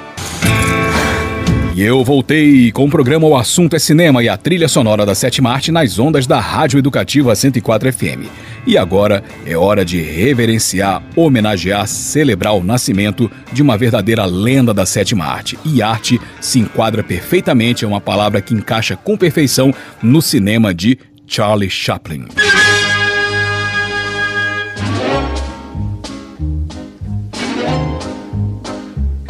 [1.74, 5.14] E eu voltei com o programa O Assunto é Cinema e a trilha sonora da
[5.14, 8.26] Sétima Arte nas ondas da Rádio Educativa 104 FM.
[8.66, 14.86] E agora é hora de reverenciar, homenagear, celebrar o nascimento de uma verdadeira lenda da
[14.86, 15.58] sétima arte.
[15.62, 20.98] E arte se enquadra perfeitamente, é uma palavra que encaixa com perfeição no cinema de
[21.26, 22.28] Charlie Chaplin.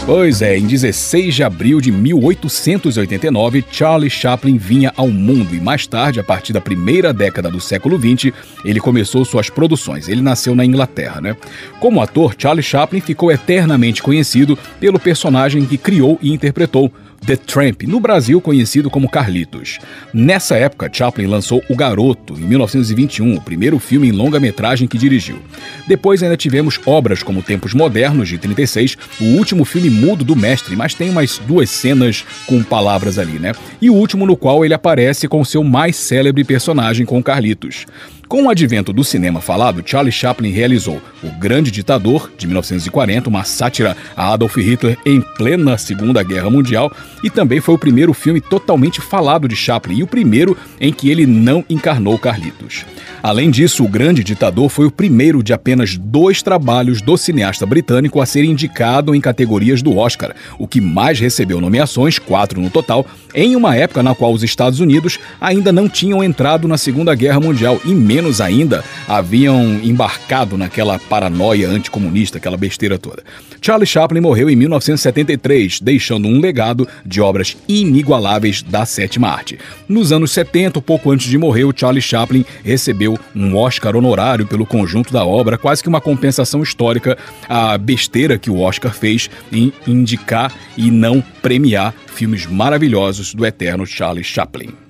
[0.07, 5.87] Pois é, em 16 de abril de 1889, Charlie Chaplin vinha ao mundo e mais
[5.87, 8.31] tarde, a partir da primeira década do século XX,
[8.67, 10.07] ele começou suas produções.
[10.07, 11.35] Ele nasceu na Inglaterra, né?
[11.81, 16.93] Como ator, Charlie Chaplin ficou eternamente conhecido pelo personagem que criou e interpretou,
[17.27, 19.79] The Tramp, no Brasil conhecido como Carlitos.
[20.13, 25.39] Nessa época, Chaplin lançou O Garoto, em 1921, o primeiro filme em longa-metragem que dirigiu.
[25.87, 30.77] Depois ainda tivemos obras como Tempos Modernos, de 36, o último filme mudo do mestre,
[30.77, 33.53] mas tem umas duas cenas com palavras ali, né?
[33.81, 37.87] E o último no qual ele aparece com seu mais célebre personagem com Carlitos.
[38.29, 43.45] Com o advento do cinema falado, Charlie Chaplin realizou O Grande Ditador, de 1940, uma
[43.45, 46.91] sátira a Adolf Hitler em plena Segunda Guerra Mundial,
[47.23, 51.11] e também foi o primeiro filme totalmente falado de Chaplin e o primeiro em que
[51.11, 52.85] ele não encarnou Carlitos.
[53.23, 58.21] Além disso, O Grande Ditador foi o primeiro de apenas dois trabalhos do cineasta britânico
[58.21, 63.07] a ser indicado em categorias do Oscar, o que mais recebeu nomeações, quatro no total,
[63.35, 67.41] em uma época na qual os Estados Unidos ainda não tinham entrado na Segunda Guerra
[67.41, 73.25] Mundial e menos ainda haviam embarcado naquela paranoia anticomunista, aquela besteira toda.
[73.61, 79.59] Charlie Chaplin morreu em 1973, deixando um legado de obras inigualáveis da sétima arte.
[79.89, 84.65] Nos anos 70, pouco antes de morrer, o Charlie Chaplin recebeu um Oscar honorário pelo
[84.65, 89.73] conjunto da obra, quase que uma compensação histórica à besteira que o Oscar fez em
[89.89, 94.84] indicar e não premiar filmes maravilhosos do eterno Charlie Chaplin.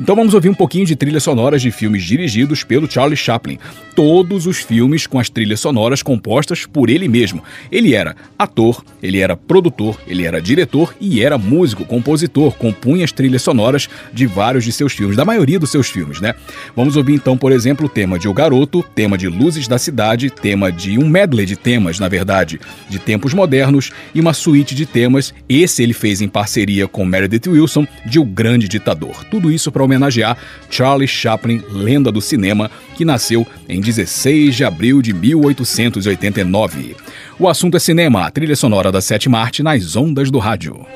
[0.00, 3.58] Então vamos ouvir um pouquinho de trilhas sonoras de filmes dirigidos pelo Charlie Chaplin.
[3.94, 7.42] Todos os filmes com as trilhas sonoras compostas por ele mesmo.
[7.70, 13.12] Ele era ator, ele era produtor, ele era diretor e era músico, compositor, compunha as
[13.12, 16.34] trilhas sonoras de vários de seus filmes, da maioria dos seus filmes, né?
[16.74, 20.30] Vamos ouvir então, por exemplo, o tema de O Garoto, tema de Luzes da Cidade,
[20.30, 24.86] tema de um medley de temas, na verdade, de tempos modernos e uma suíte de
[24.86, 25.34] temas.
[25.48, 29.24] Esse ele fez em parceria com Meredith Wilson de O Grande Ditador.
[29.30, 30.36] Tudo isso para homenagear
[30.70, 36.96] Charlie Chaplin, lenda do cinema, que nasceu em 16 de abril de 1889.
[37.38, 40.86] O assunto é cinema, a trilha sonora da sétima arte nas ondas do rádio.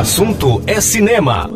[0.00, 1.50] Assunto é cinema.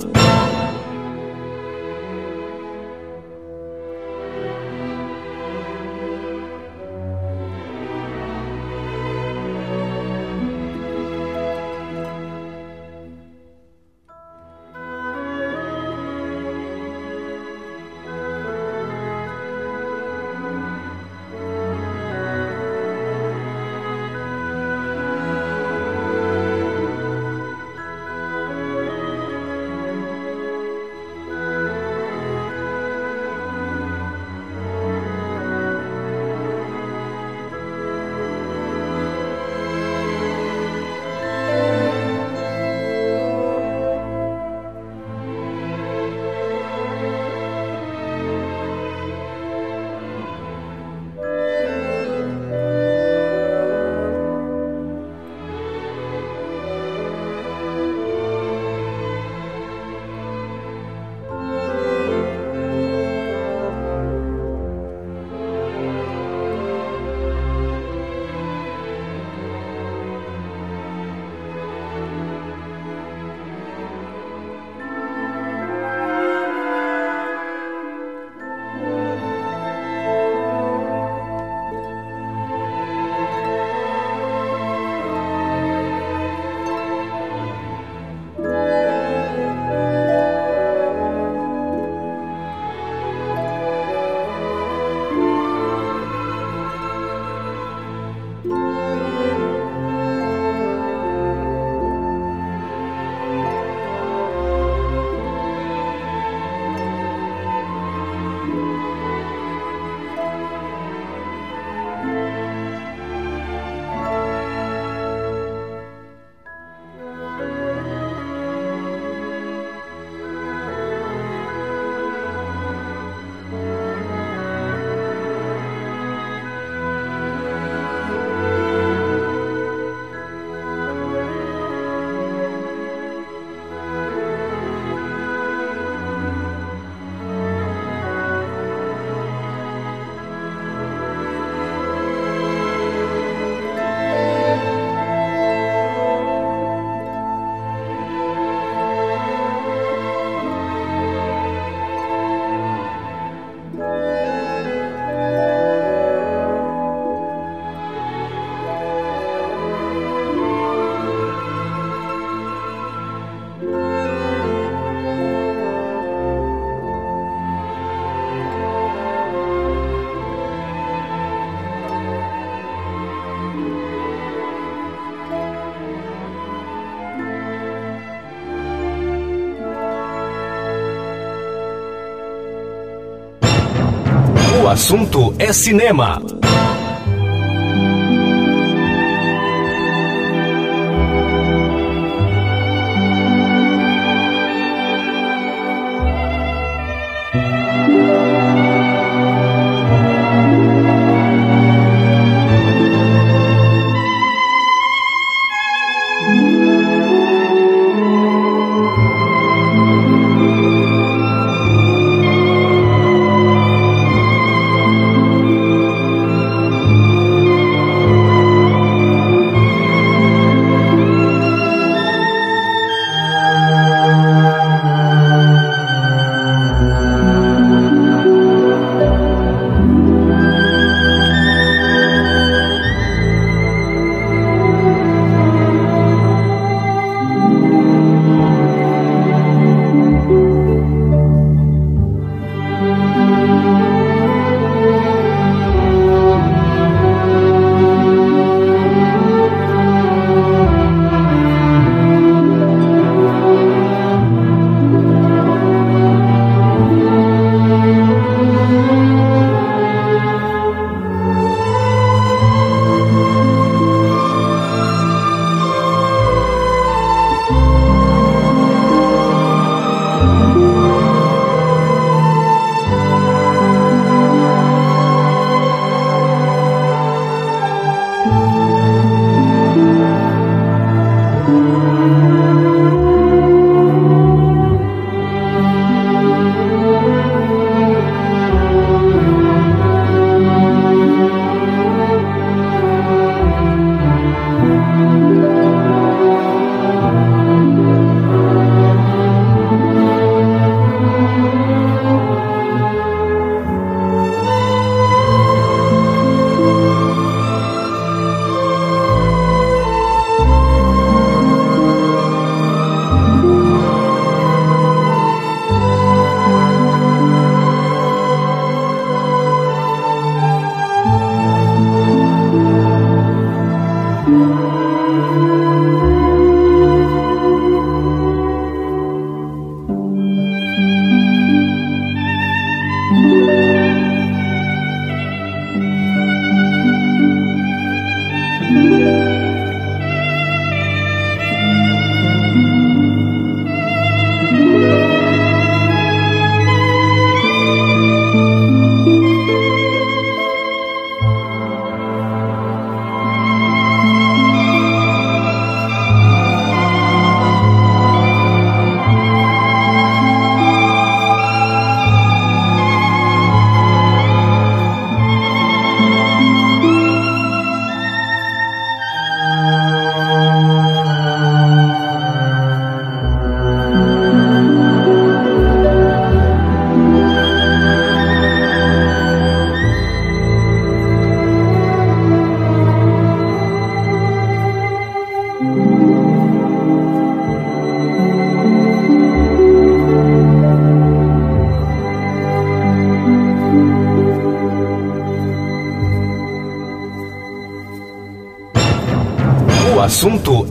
[184.75, 186.21] Assunto é cinema.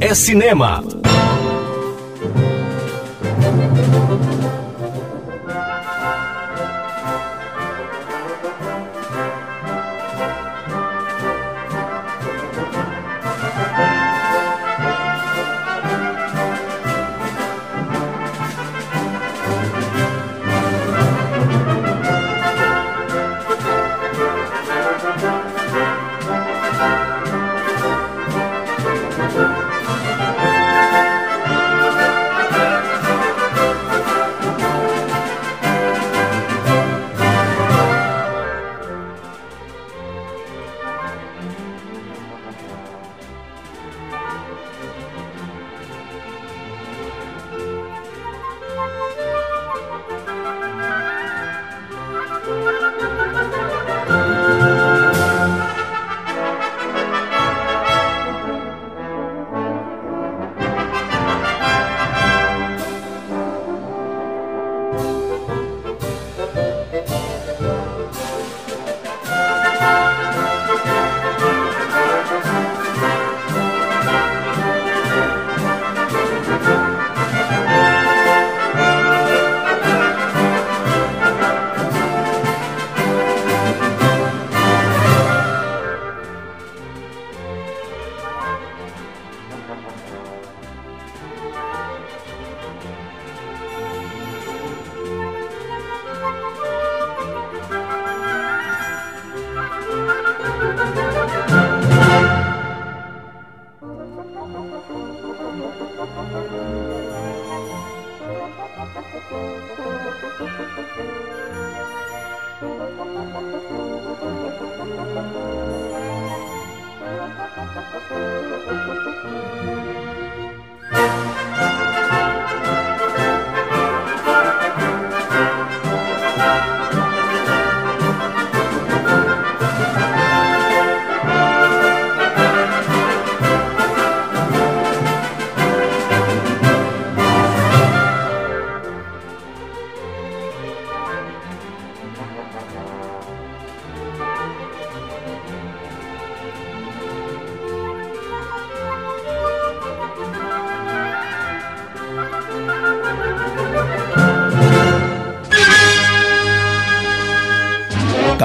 [0.04, 0.83] É cinema.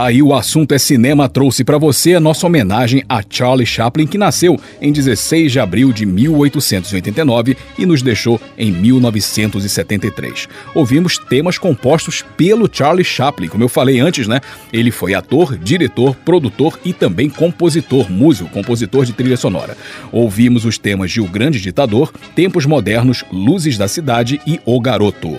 [0.09, 4.16] Aí o assunto é cinema trouxe para você a nossa homenagem a Charlie Chaplin que
[4.16, 10.48] nasceu em 16 de abril de 1889 e nos deixou em 1973.
[10.74, 14.40] Ouvimos temas compostos pelo Charlie Chaplin, como eu falei antes, né?
[14.72, 19.76] Ele foi ator, diretor, produtor e também compositor, músico, compositor de trilha sonora.
[20.10, 25.39] Ouvimos os temas de O Grande Ditador, Tempos Modernos, Luzes da Cidade e O Garoto.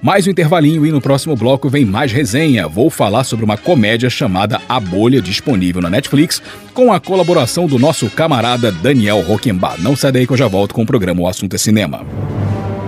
[0.00, 2.68] Mais um intervalinho e no próximo bloco vem mais resenha.
[2.68, 6.42] Vou falar sobre uma comédia chamada A Bolha, disponível na Netflix,
[6.74, 9.80] com a colaboração do nosso camarada Daniel Roquembar.
[9.80, 12.04] Não sai daí que eu já volto com o programa O Assunto é Cinema.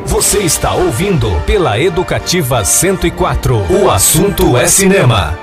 [0.07, 3.83] Você está ouvindo pela Educativa 104.
[3.83, 5.37] O assunto é cinema.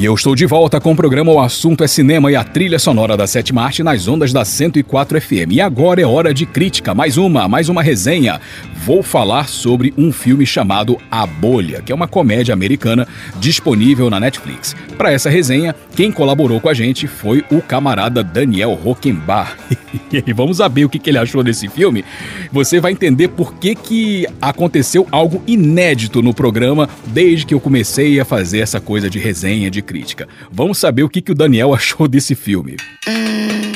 [0.00, 2.78] E eu estou de volta com o programa O Assunto é Cinema e a trilha
[2.78, 5.50] sonora da Sétima Arte nas ondas da 104 FM.
[5.50, 8.40] E agora é hora de crítica, mais uma, mais uma resenha.
[8.82, 13.06] Vou falar sobre um filme chamado A Bolha, que é uma comédia americana
[13.38, 14.74] disponível na Netflix.
[14.96, 19.54] Para essa resenha, quem colaborou com a gente foi o camarada Daniel Rockenbach.
[20.10, 22.06] e vamos saber o que ele achou desse filme.
[22.50, 28.18] Você vai entender por que, que aconteceu algo inédito no programa desde que eu comecei
[28.18, 30.28] a fazer essa coisa de resenha, de crítica.
[30.52, 32.76] Vamos saber o que, que o Daniel achou desse filme.
[33.08, 33.72] Mm,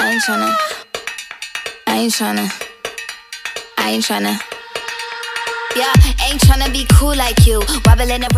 [0.00, 0.56] I ain't tryna.
[1.86, 2.50] I ain't tryna.
[3.78, 4.53] I ain't tryna.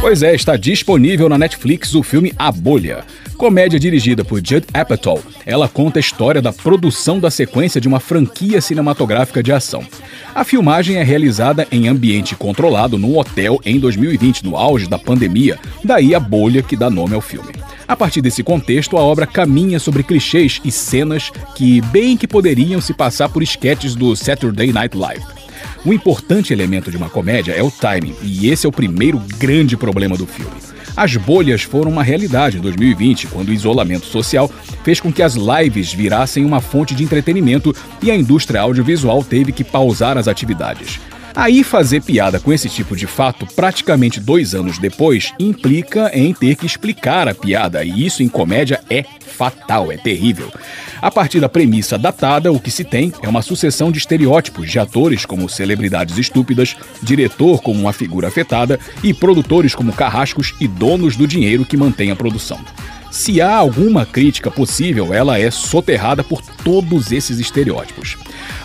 [0.00, 3.04] Pois é, está disponível na Netflix o filme A Bolha.
[3.36, 8.00] Comédia dirigida por Judd Apatow, ela conta a história da produção da sequência de uma
[8.00, 9.86] franquia cinematográfica de ação.
[10.34, 15.58] A filmagem é realizada em ambiente controlado num hotel em 2020, no auge da pandemia,
[15.84, 17.52] daí a bolha que dá nome ao filme.
[17.86, 22.80] A partir desse contexto, a obra caminha sobre clichês e cenas que bem que poderiam
[22.80, 25.35] se passar por esquetes do Saturday Night Live.
[25.86, 29.76] O importante elemento de uma comédia é o timing, e esse é o primeiro grande
[29.76, 30.50] problema do filme.
[30.96, 34.50] As bolhas foram uma realidade em 2020, quando o isolamento social
[34.82, 37.72] fez com que as lives virassem uma fonte de entretenimento
[38.02, 40.98] e a indústria audiovisual teve que pausar as atividades.
[41.36, 46.56] Aí fazer piada com esse tipo de fato praticamente dois anos depois implica em ter
[46.56, 50.50] que explicar a piada, e isso em comédia é fatal, é terrível.
[51.00, 54.78] A partir da premissa datada, o que se tem é uma sucessão de estereótipos de
[54.78, 61.16] atores como celebridades estúpidas, diretor como uma figura afetada e produtores como carrascos e donos
[61.16, 62.58] do dinheiro que mantém a produção.
[63.16, 68.18] Se há alguma crítica possível, ela é soterrada por todos esses estereótipos.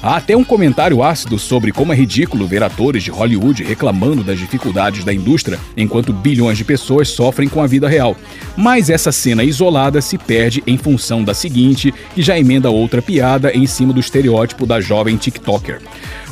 [0.03, 4.37] Há até um comentário ácido sobre como é ridículo ver atores de Hollywood reclamando das
[4.37, 8.17] dificuldades da indústria enquanto bilhões de pessoas sofrem com a vida real.
[8.57, 13.53] Mas essa cena isolada se perde em função da seguinte, que já emenda outra piada
[13.53, 15.79] em cima do estereótipo da jovem TikToker.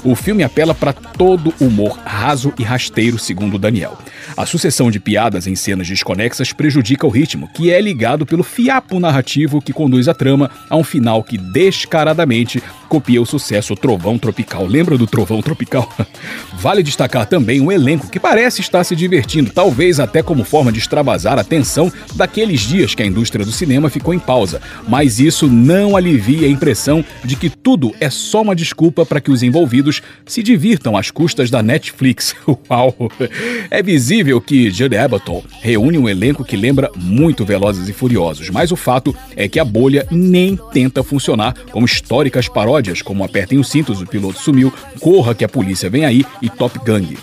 [0.04, 3.98] O filme apela para todo humor raso e rasteiro, segundo Daniel.
[4.38, 9.00] A sucessão de piadas em cenas desconexas prejudica o ritmo, que é ligado pelo fiapo
[9.00, 14.66] narrativo que conduz a trama a um final que descaradamente copia o sucesso Trovão Tropical.
[14.66, 15.92] Lembra do Trovão Tropical?
[16.54, 20.80] vale destacar também um elenco que parece estar se divertindo, talvez até como forma de
[20.80, 24.62] extravasar a tensão daqueles dias que a indústria do cinema ficou em pausa.
[24.88, 29.32] Mas isso não alivia a impressão de que tudo é só uma desculpa para que
[29.32, 29.89] os envolvidos
[30.26, 32.36] se divirtam às custas da Netflix.
[32.70, 33.12] Uau!
[33.70, 38.72] É visível que Judd Apatow reúne um elenco que lembra muito Velozes e Furiosos, mas
[38.72, 43.70] o fato é que a bolha nem tenta funcionar como históricas paródias como Apertem os
[43.70, 47.18] Cintos, o piloto sumiu, Corra que a polícia vem aí e Top Gang.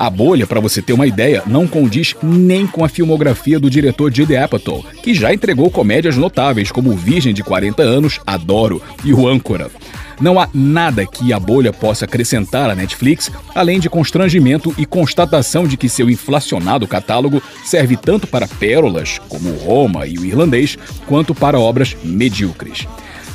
[0.00, 4.10] A bolha, para você ter uma ideia, não condiz nem com a filmografia do diretor
[4.10, 9.28] Judd Apatow, que já entregou comédias notáveis como Virgem de 40 anos, Adoro e O
[9.28, 9.70] Âncora.
[10.18, 15.68] Não há nada que a bolha possa acrescentar à Netflix, além de constrangimento e constatação
[15.68, 21.34] de que seu inflacionado catálogo serve tanto para pérolas, como Roma e o Irlandês, quanto
[21.34, 22.86] para obras medíocres.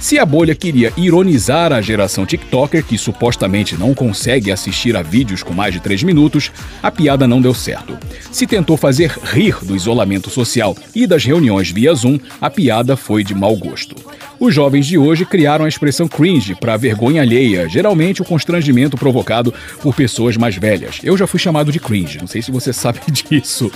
[0.05, 5.41] Se a bolha queria ironizar a geração TikToker, que supostamente não consegue assistir a vídeos
[5.41, 6.51] com mais de 3 minutos,
[6.83, 7.97] a piada não deu certo.
[8.31, 13.23] Se tentou fazer rir do isolamento social e das reuniões via Zoom, a piada foi
[13.23, 13.95] de mau gosto.
[14.39, 19.51] Os jovens de hoje criaram a expressão cringe para vergonha alheia, geralmente o constrangimento provocado
[19.81, 20.99] por pessoas mais velhas.
[21.03, 23.71] Eu já fui chamado de cringe, não sei se você sabe disso.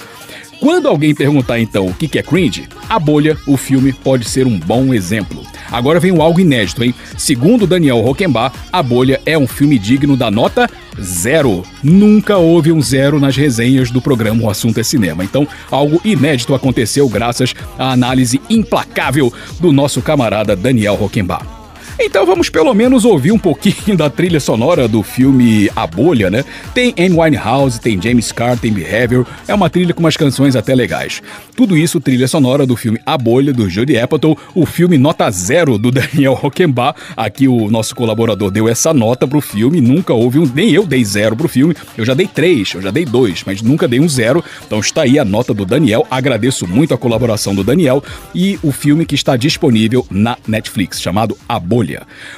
[0.60, 4.60] Quando alguém perguntar então o que é cringe, A Bolha, o filme, pode ser um
[4.60, 5.42] bom exemplo.
[5.72, 6.94] Agora vem algo inédito, hein?
[7.18, 10.70] Segundo Daniel Rockenbach, A Bolha é um filme digno da nota
[11.00, 11.64] zero.
[11.82, 15.24] Nunca houve um zero nas resenhas do programa O Assunto é Cinema.
[15.24, 21.59] Então, algo inédito aconteceu graças à análise implacável do nosso camarada Daniel Rockenbach.
[22.02, 26.46] Então vamos pelo menos ouvir um pouquinho da trilha sonora do filme A Bolha, né?
[26.74, 30.74] Tem Amy Winehouse, tem James Carr, tem Behavior, é uma trilha com umas canções até
[30.74, 31.22] legais.
[31.58, 35.78] Tudo isso trilha sonora do filme A Bolha, do Judy Apatow, o filme nota zero
[35.78, 36.98] do Daniel Rockenbach.
[37.18, 41.04] Aqui o nosso colaborador deu essa nota pro filme, nunca houve um, nem eu dei
[41.04, 44.08] zero pro filme, eu já dei três, eu já dei dois, mas nunca dei um
[44.08, 48.02] zero, então está aí a nota do Daniel, agradeço muito a colaboração do Daniel
[48.34, 51.89] e o filme que está disponível na Netflix, chamado A Bolha.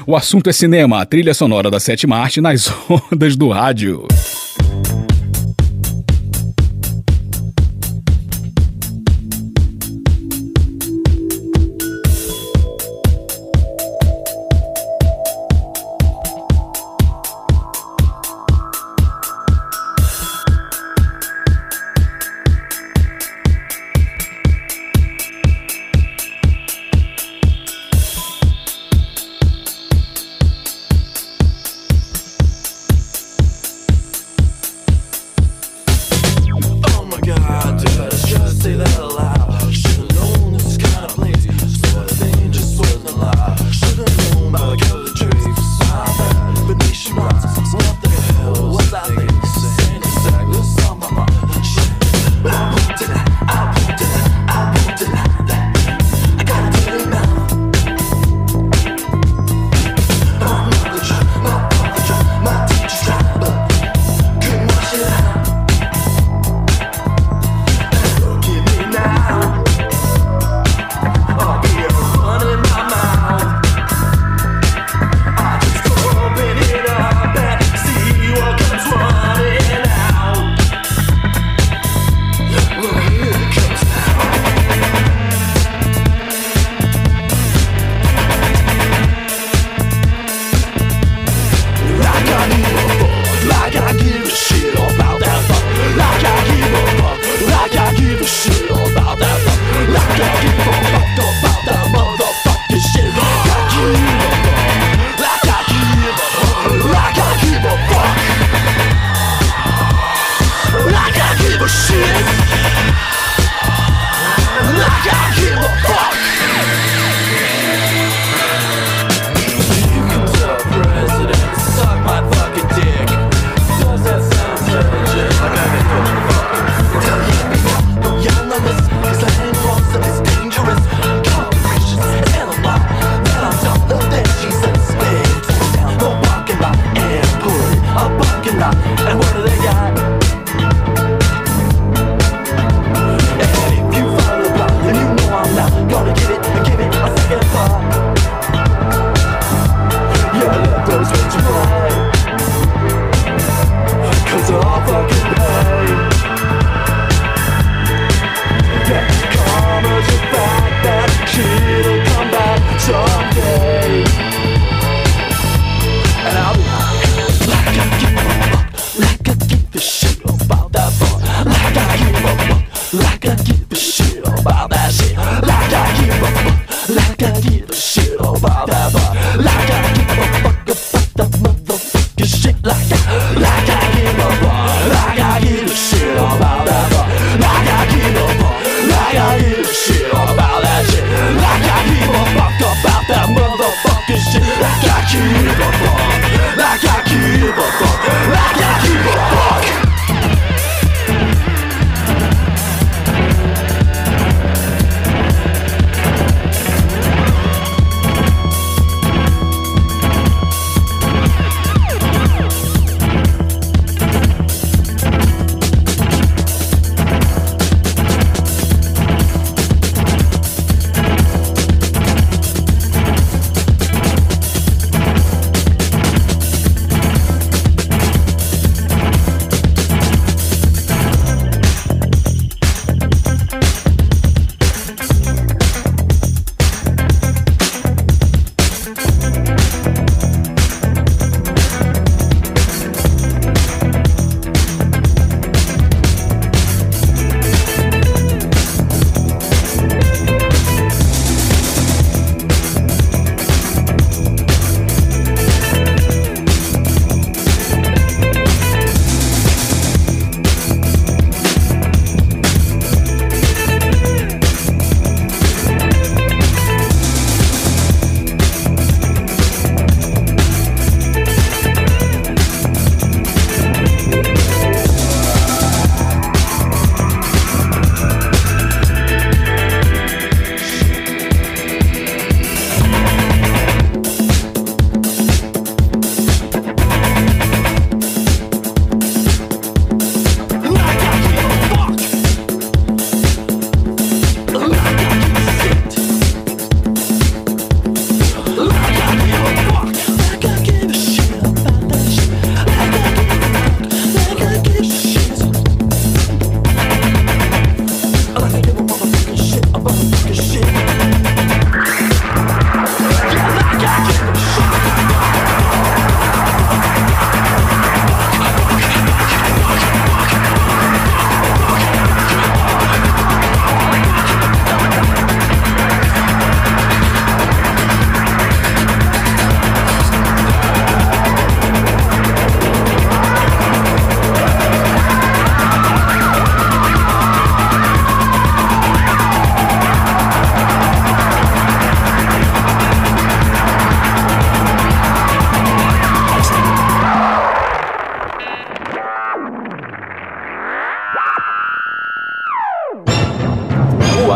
[0.05, 2.71] O assunto é cinema, a trilha sonora da sétima arte nas
[3.11, 4.07] ondas do rádio.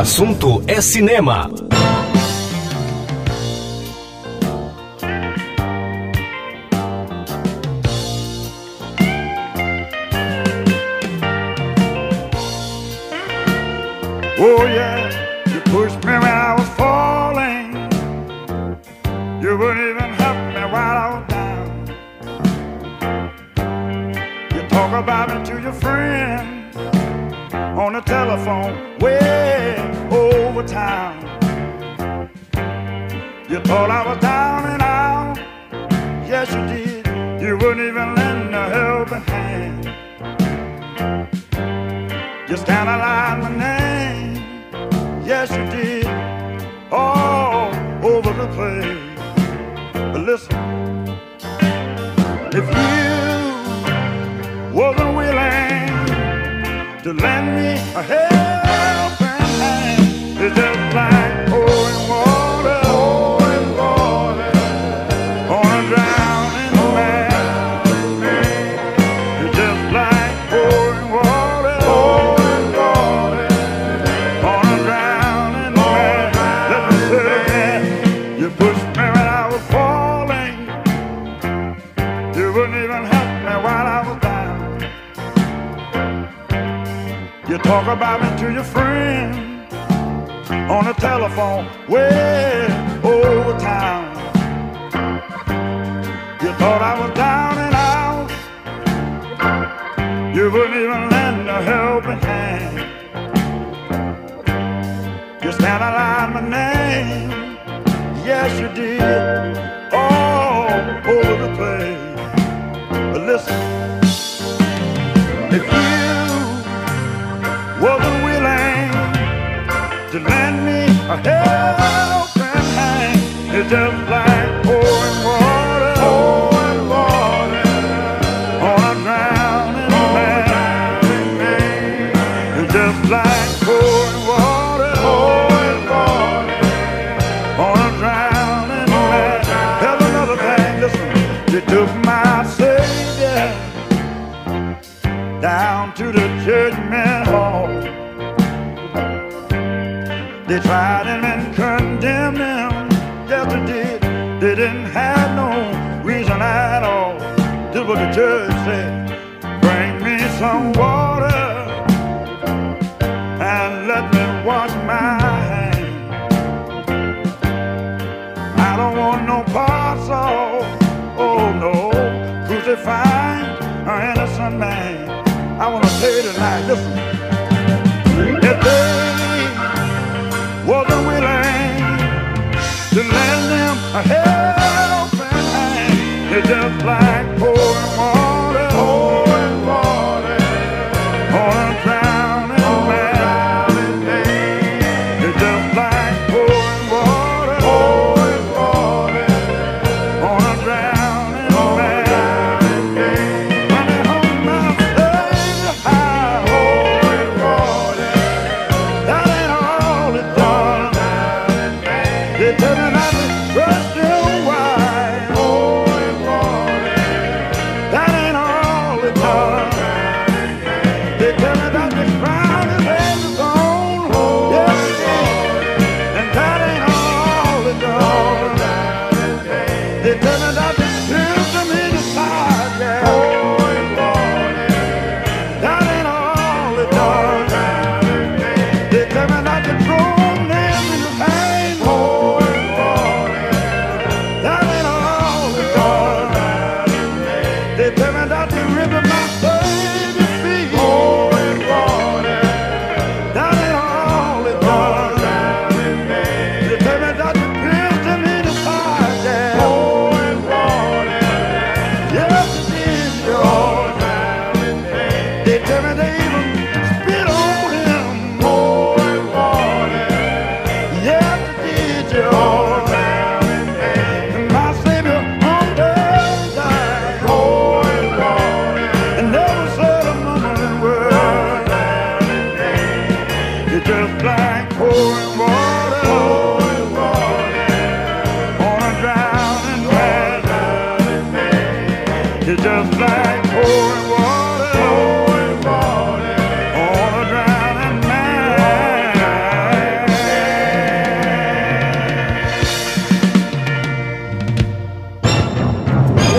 [0.06, 1.50] Assunto é cinema.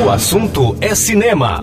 [0.03, 1.63] O assunto é cinema.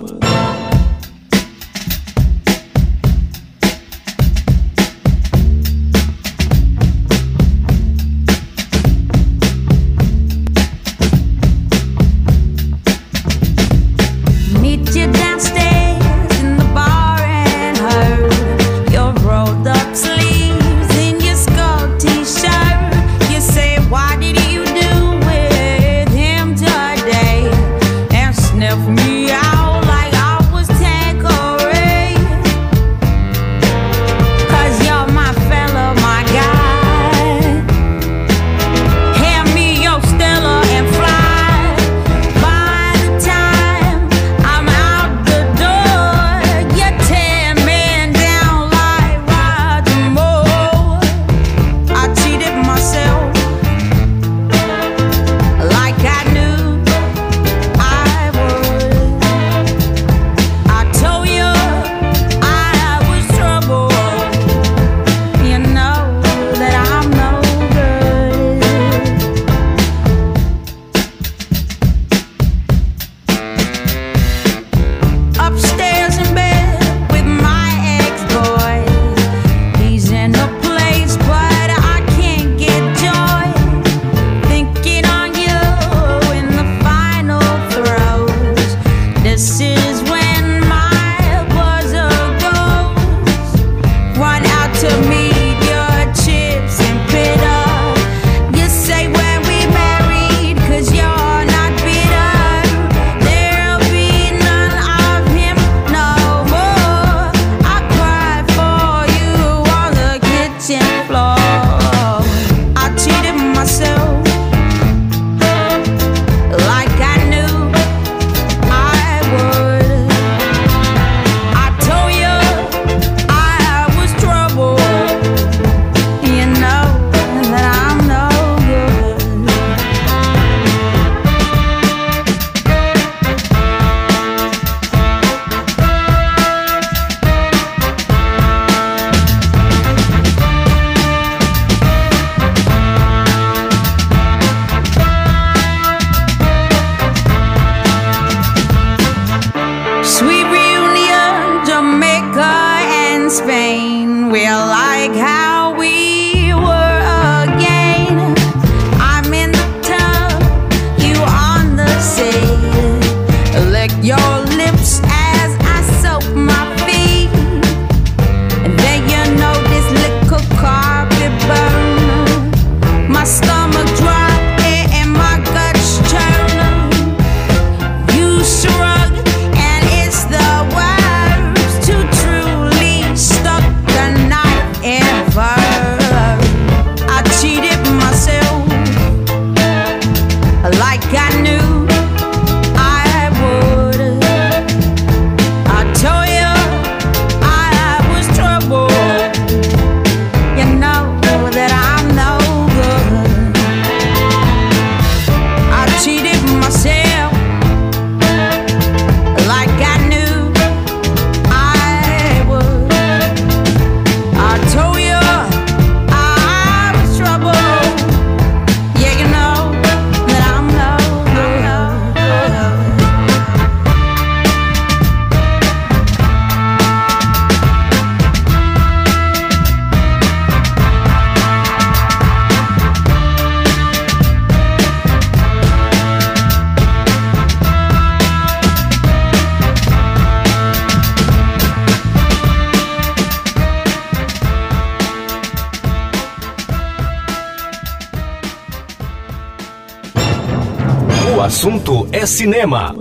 [252.14, 252.96] É cinema.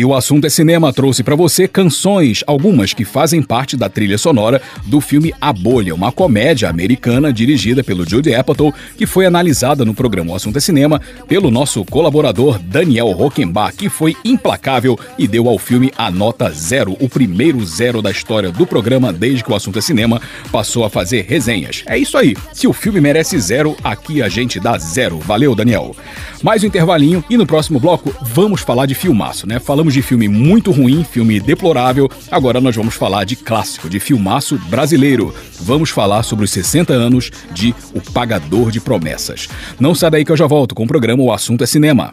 [0.00, 4.16] Aí o assunto é cinema trouxe pra você canções, algumas que fazem parte da trilha
[4.16, 9.84] sonora do filme A Bolha, uma comédia americana dirigida pelo Judy Apatow, que foi analisada
[9.84, 15.28] no programa O Assunto é Cinema pelo nosso colaborador Daniel Rockenbach, que foi implacável e
[15.28, 19.52] deu ao filme a nota zero, o primeiro zero da história do programa desde que
[19.52, 20.18] o Assunto é Cinema
[20.50, 21.82] passou a fazer resenhas.
[21.84, 22.34] É isso aí.
[22.54, 25.18] Se o filme merece zero, aqui a gente dá zero.
[25.18, 25.94] Valeu, Daniel.
[26.42, 29.58] Mais um intervalinho e no próximo bloco vamos falar de filmaço, né?
[29.60, 32.10] Falamos de filme muito ruim, filme deplorável.
[32.30, 35.34] Agora nós vamos falar de clássico, de filmaço brasileiro.
[35.60, 39.48] Vamos falar sobre os 60 anos de O Pagador de Promessas.
[39.78, 42.12] Não sai daí que eu já volto com o programa O Assunto é Cinema.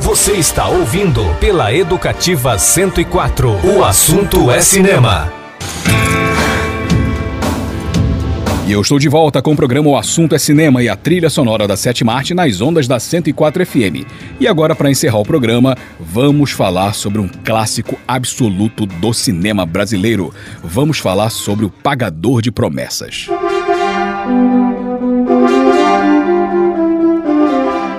[0.00, 3.48] Você está ouvindo pela Educativa 104.
[3.64, 5.32] O assunto é cinema.
[8.66, 11.28] E eu estou de volta com o programa O Assunto é Cinema e a trilha
[11.28, 14.08] sonora da Sete Marte nas ondas da 104 FM.
[14.40, 20.32] E agora, para encerrar o programa, vamos falar sobre um clássico absoluto do cinema brasileiro.
[20.62, 23.28] Vamos falar sobre O Pagador de Promessas.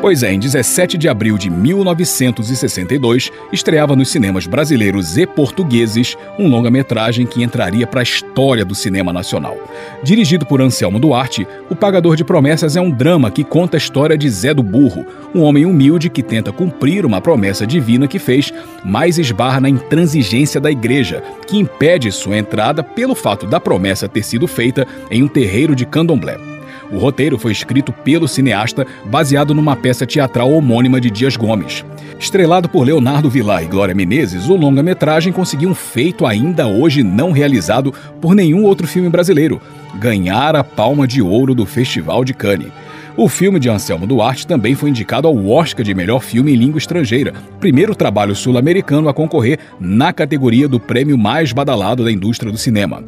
[0.05, 6.47] Pois é, em 17 de abril de 1962, estreava nos cinemas brasileiros e portugueses um
[6.47, 9.57] longa-metragem que entraria para a história do cinema nacional.
[10.03, 14.15] Dirigido por Anselmo Duarte, O Pagador de Promessas é um drama que conta a história
[14.15, 15.03] de Zé do Burro,
[15.33, 18.53] um homem humilde que tenta cumprir uma promessa divina que fez,
[18.83, 24.21] mas esbarra na intransigência da igreja, que impede sua entrada pelo fato da promessa ter
[24.21, 26.54] sido feita em um terreiro de candomblé.
[26.91, 31.83] O roteiro foi escrito pelo cineasta, baseado numa peça teatral homônima de Dias Gomes.
[32.19, 37.31] Estrelado por Leonardo Vilar e Glória Menezes, o longa-metragem conseguiu um feito ainda hoje não
[37.31, 39.61] realizado por nenhum outro filme brasileiro:
[39.95, 42.71] ganhar a palma de ouro do Festival de Cannes.
[43.17, 46.77] O filme de Anselmo Duarte também foi indicado ao Oscar de melhor filme em língua
[46.77, 52.57] estrangeira, primeiro trabalho sul-americano a concorrer na categoria do prêmio mais badalado da indústria do
[52.57, 53.03] cinema.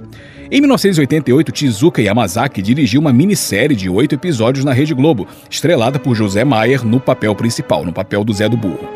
[0.49, 6.15] Em 1988, Tizuka Yamazaki dirigiu uma minissérie de oito episódios na Rede Globo, estrelada por
[6.15, 8.87] José Maier no papel principal, no papel do Zé do Burro.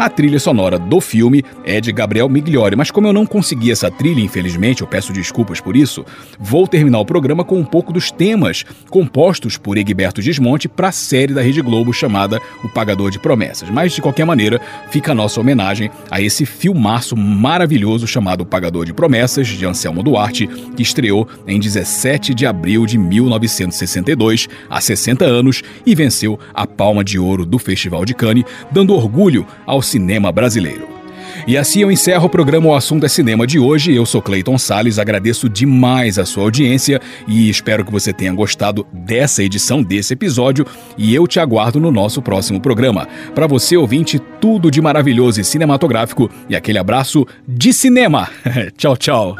[0.00, 3.90] A trilha sonora do filme é de Gabriel Migliori, mas como eu não consegui essa
[3.90, 6.06] trilha, infelizmente, eu peço desculpas por isso,
[6.38, 10.92] vou terminar o programa com um pouco dos temas compostos por Egberto Gismonte para a
[10.92, 13.68] série da Rede Globo chamada O Pagador de Promessas.
[13.68, 14.58] Mas, de qualquer maneira,
[14.90, 20.02] fica a nossa homenagem a esse filmaço maravilhoso chamado O Pagador de Promessas, de Anselmo
[20.02, 26.66] Duarte, que estreou em 17 de abril de 1962, há 60 anos, e venceu a
[26.66, 31.00] Palma de Ouro do Festival de Cannes, dando orgulho ao cinema brasileiro.
[31.46, 33.94] E assim eu encerro o programa O Assunto é Cinema de hoje.
[33.94, 38.86] Eu sou Clayton Sales, agradeço demais a sua audiência e espero que você tenha gostado
[38.92, 43.08] dessa edição desse episódio e eu te aguardo no nosso próximo programa.
[43.34, 48.28] Para você ouvinte, tudo de maravilhoso e cinematográfico e aquele abraço de cinema.
[48.76, 49.36] tchau, tchau.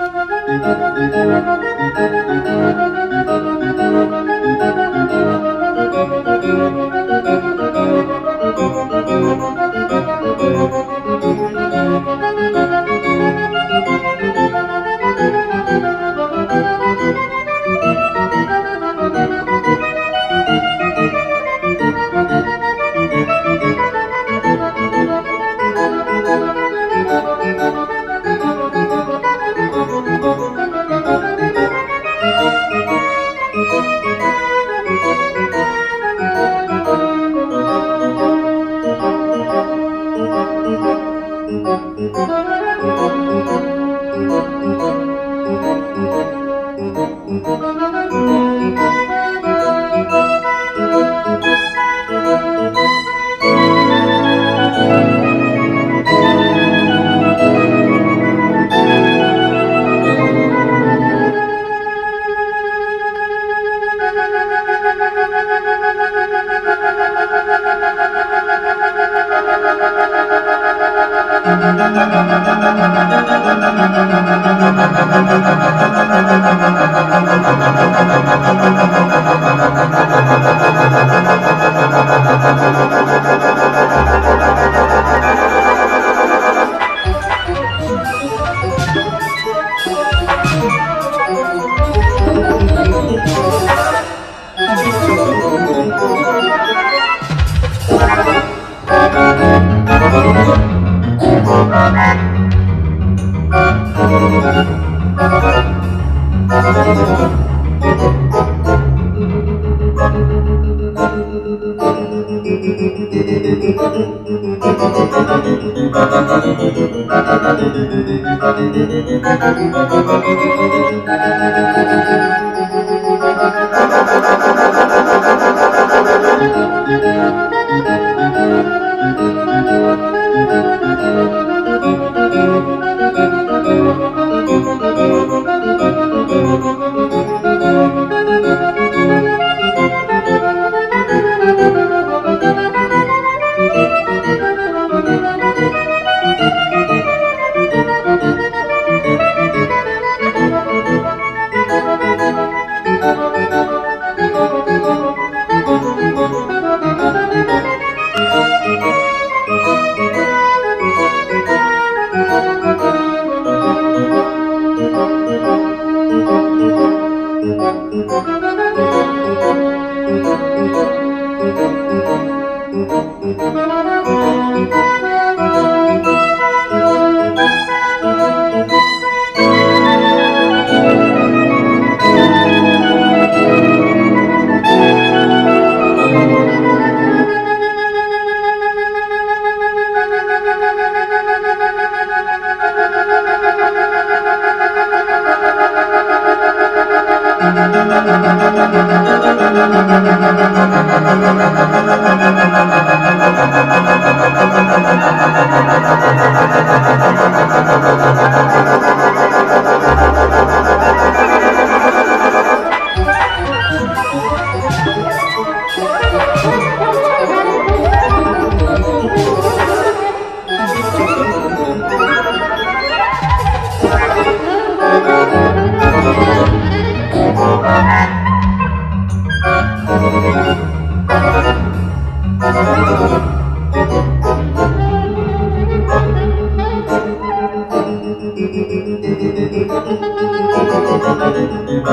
[241.90, 241.92] O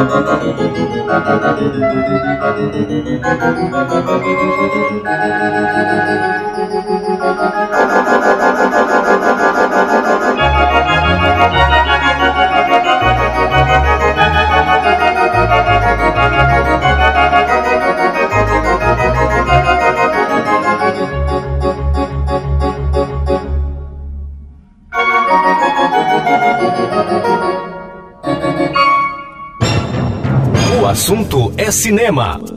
[31.08, 32.57] assunto é cinema.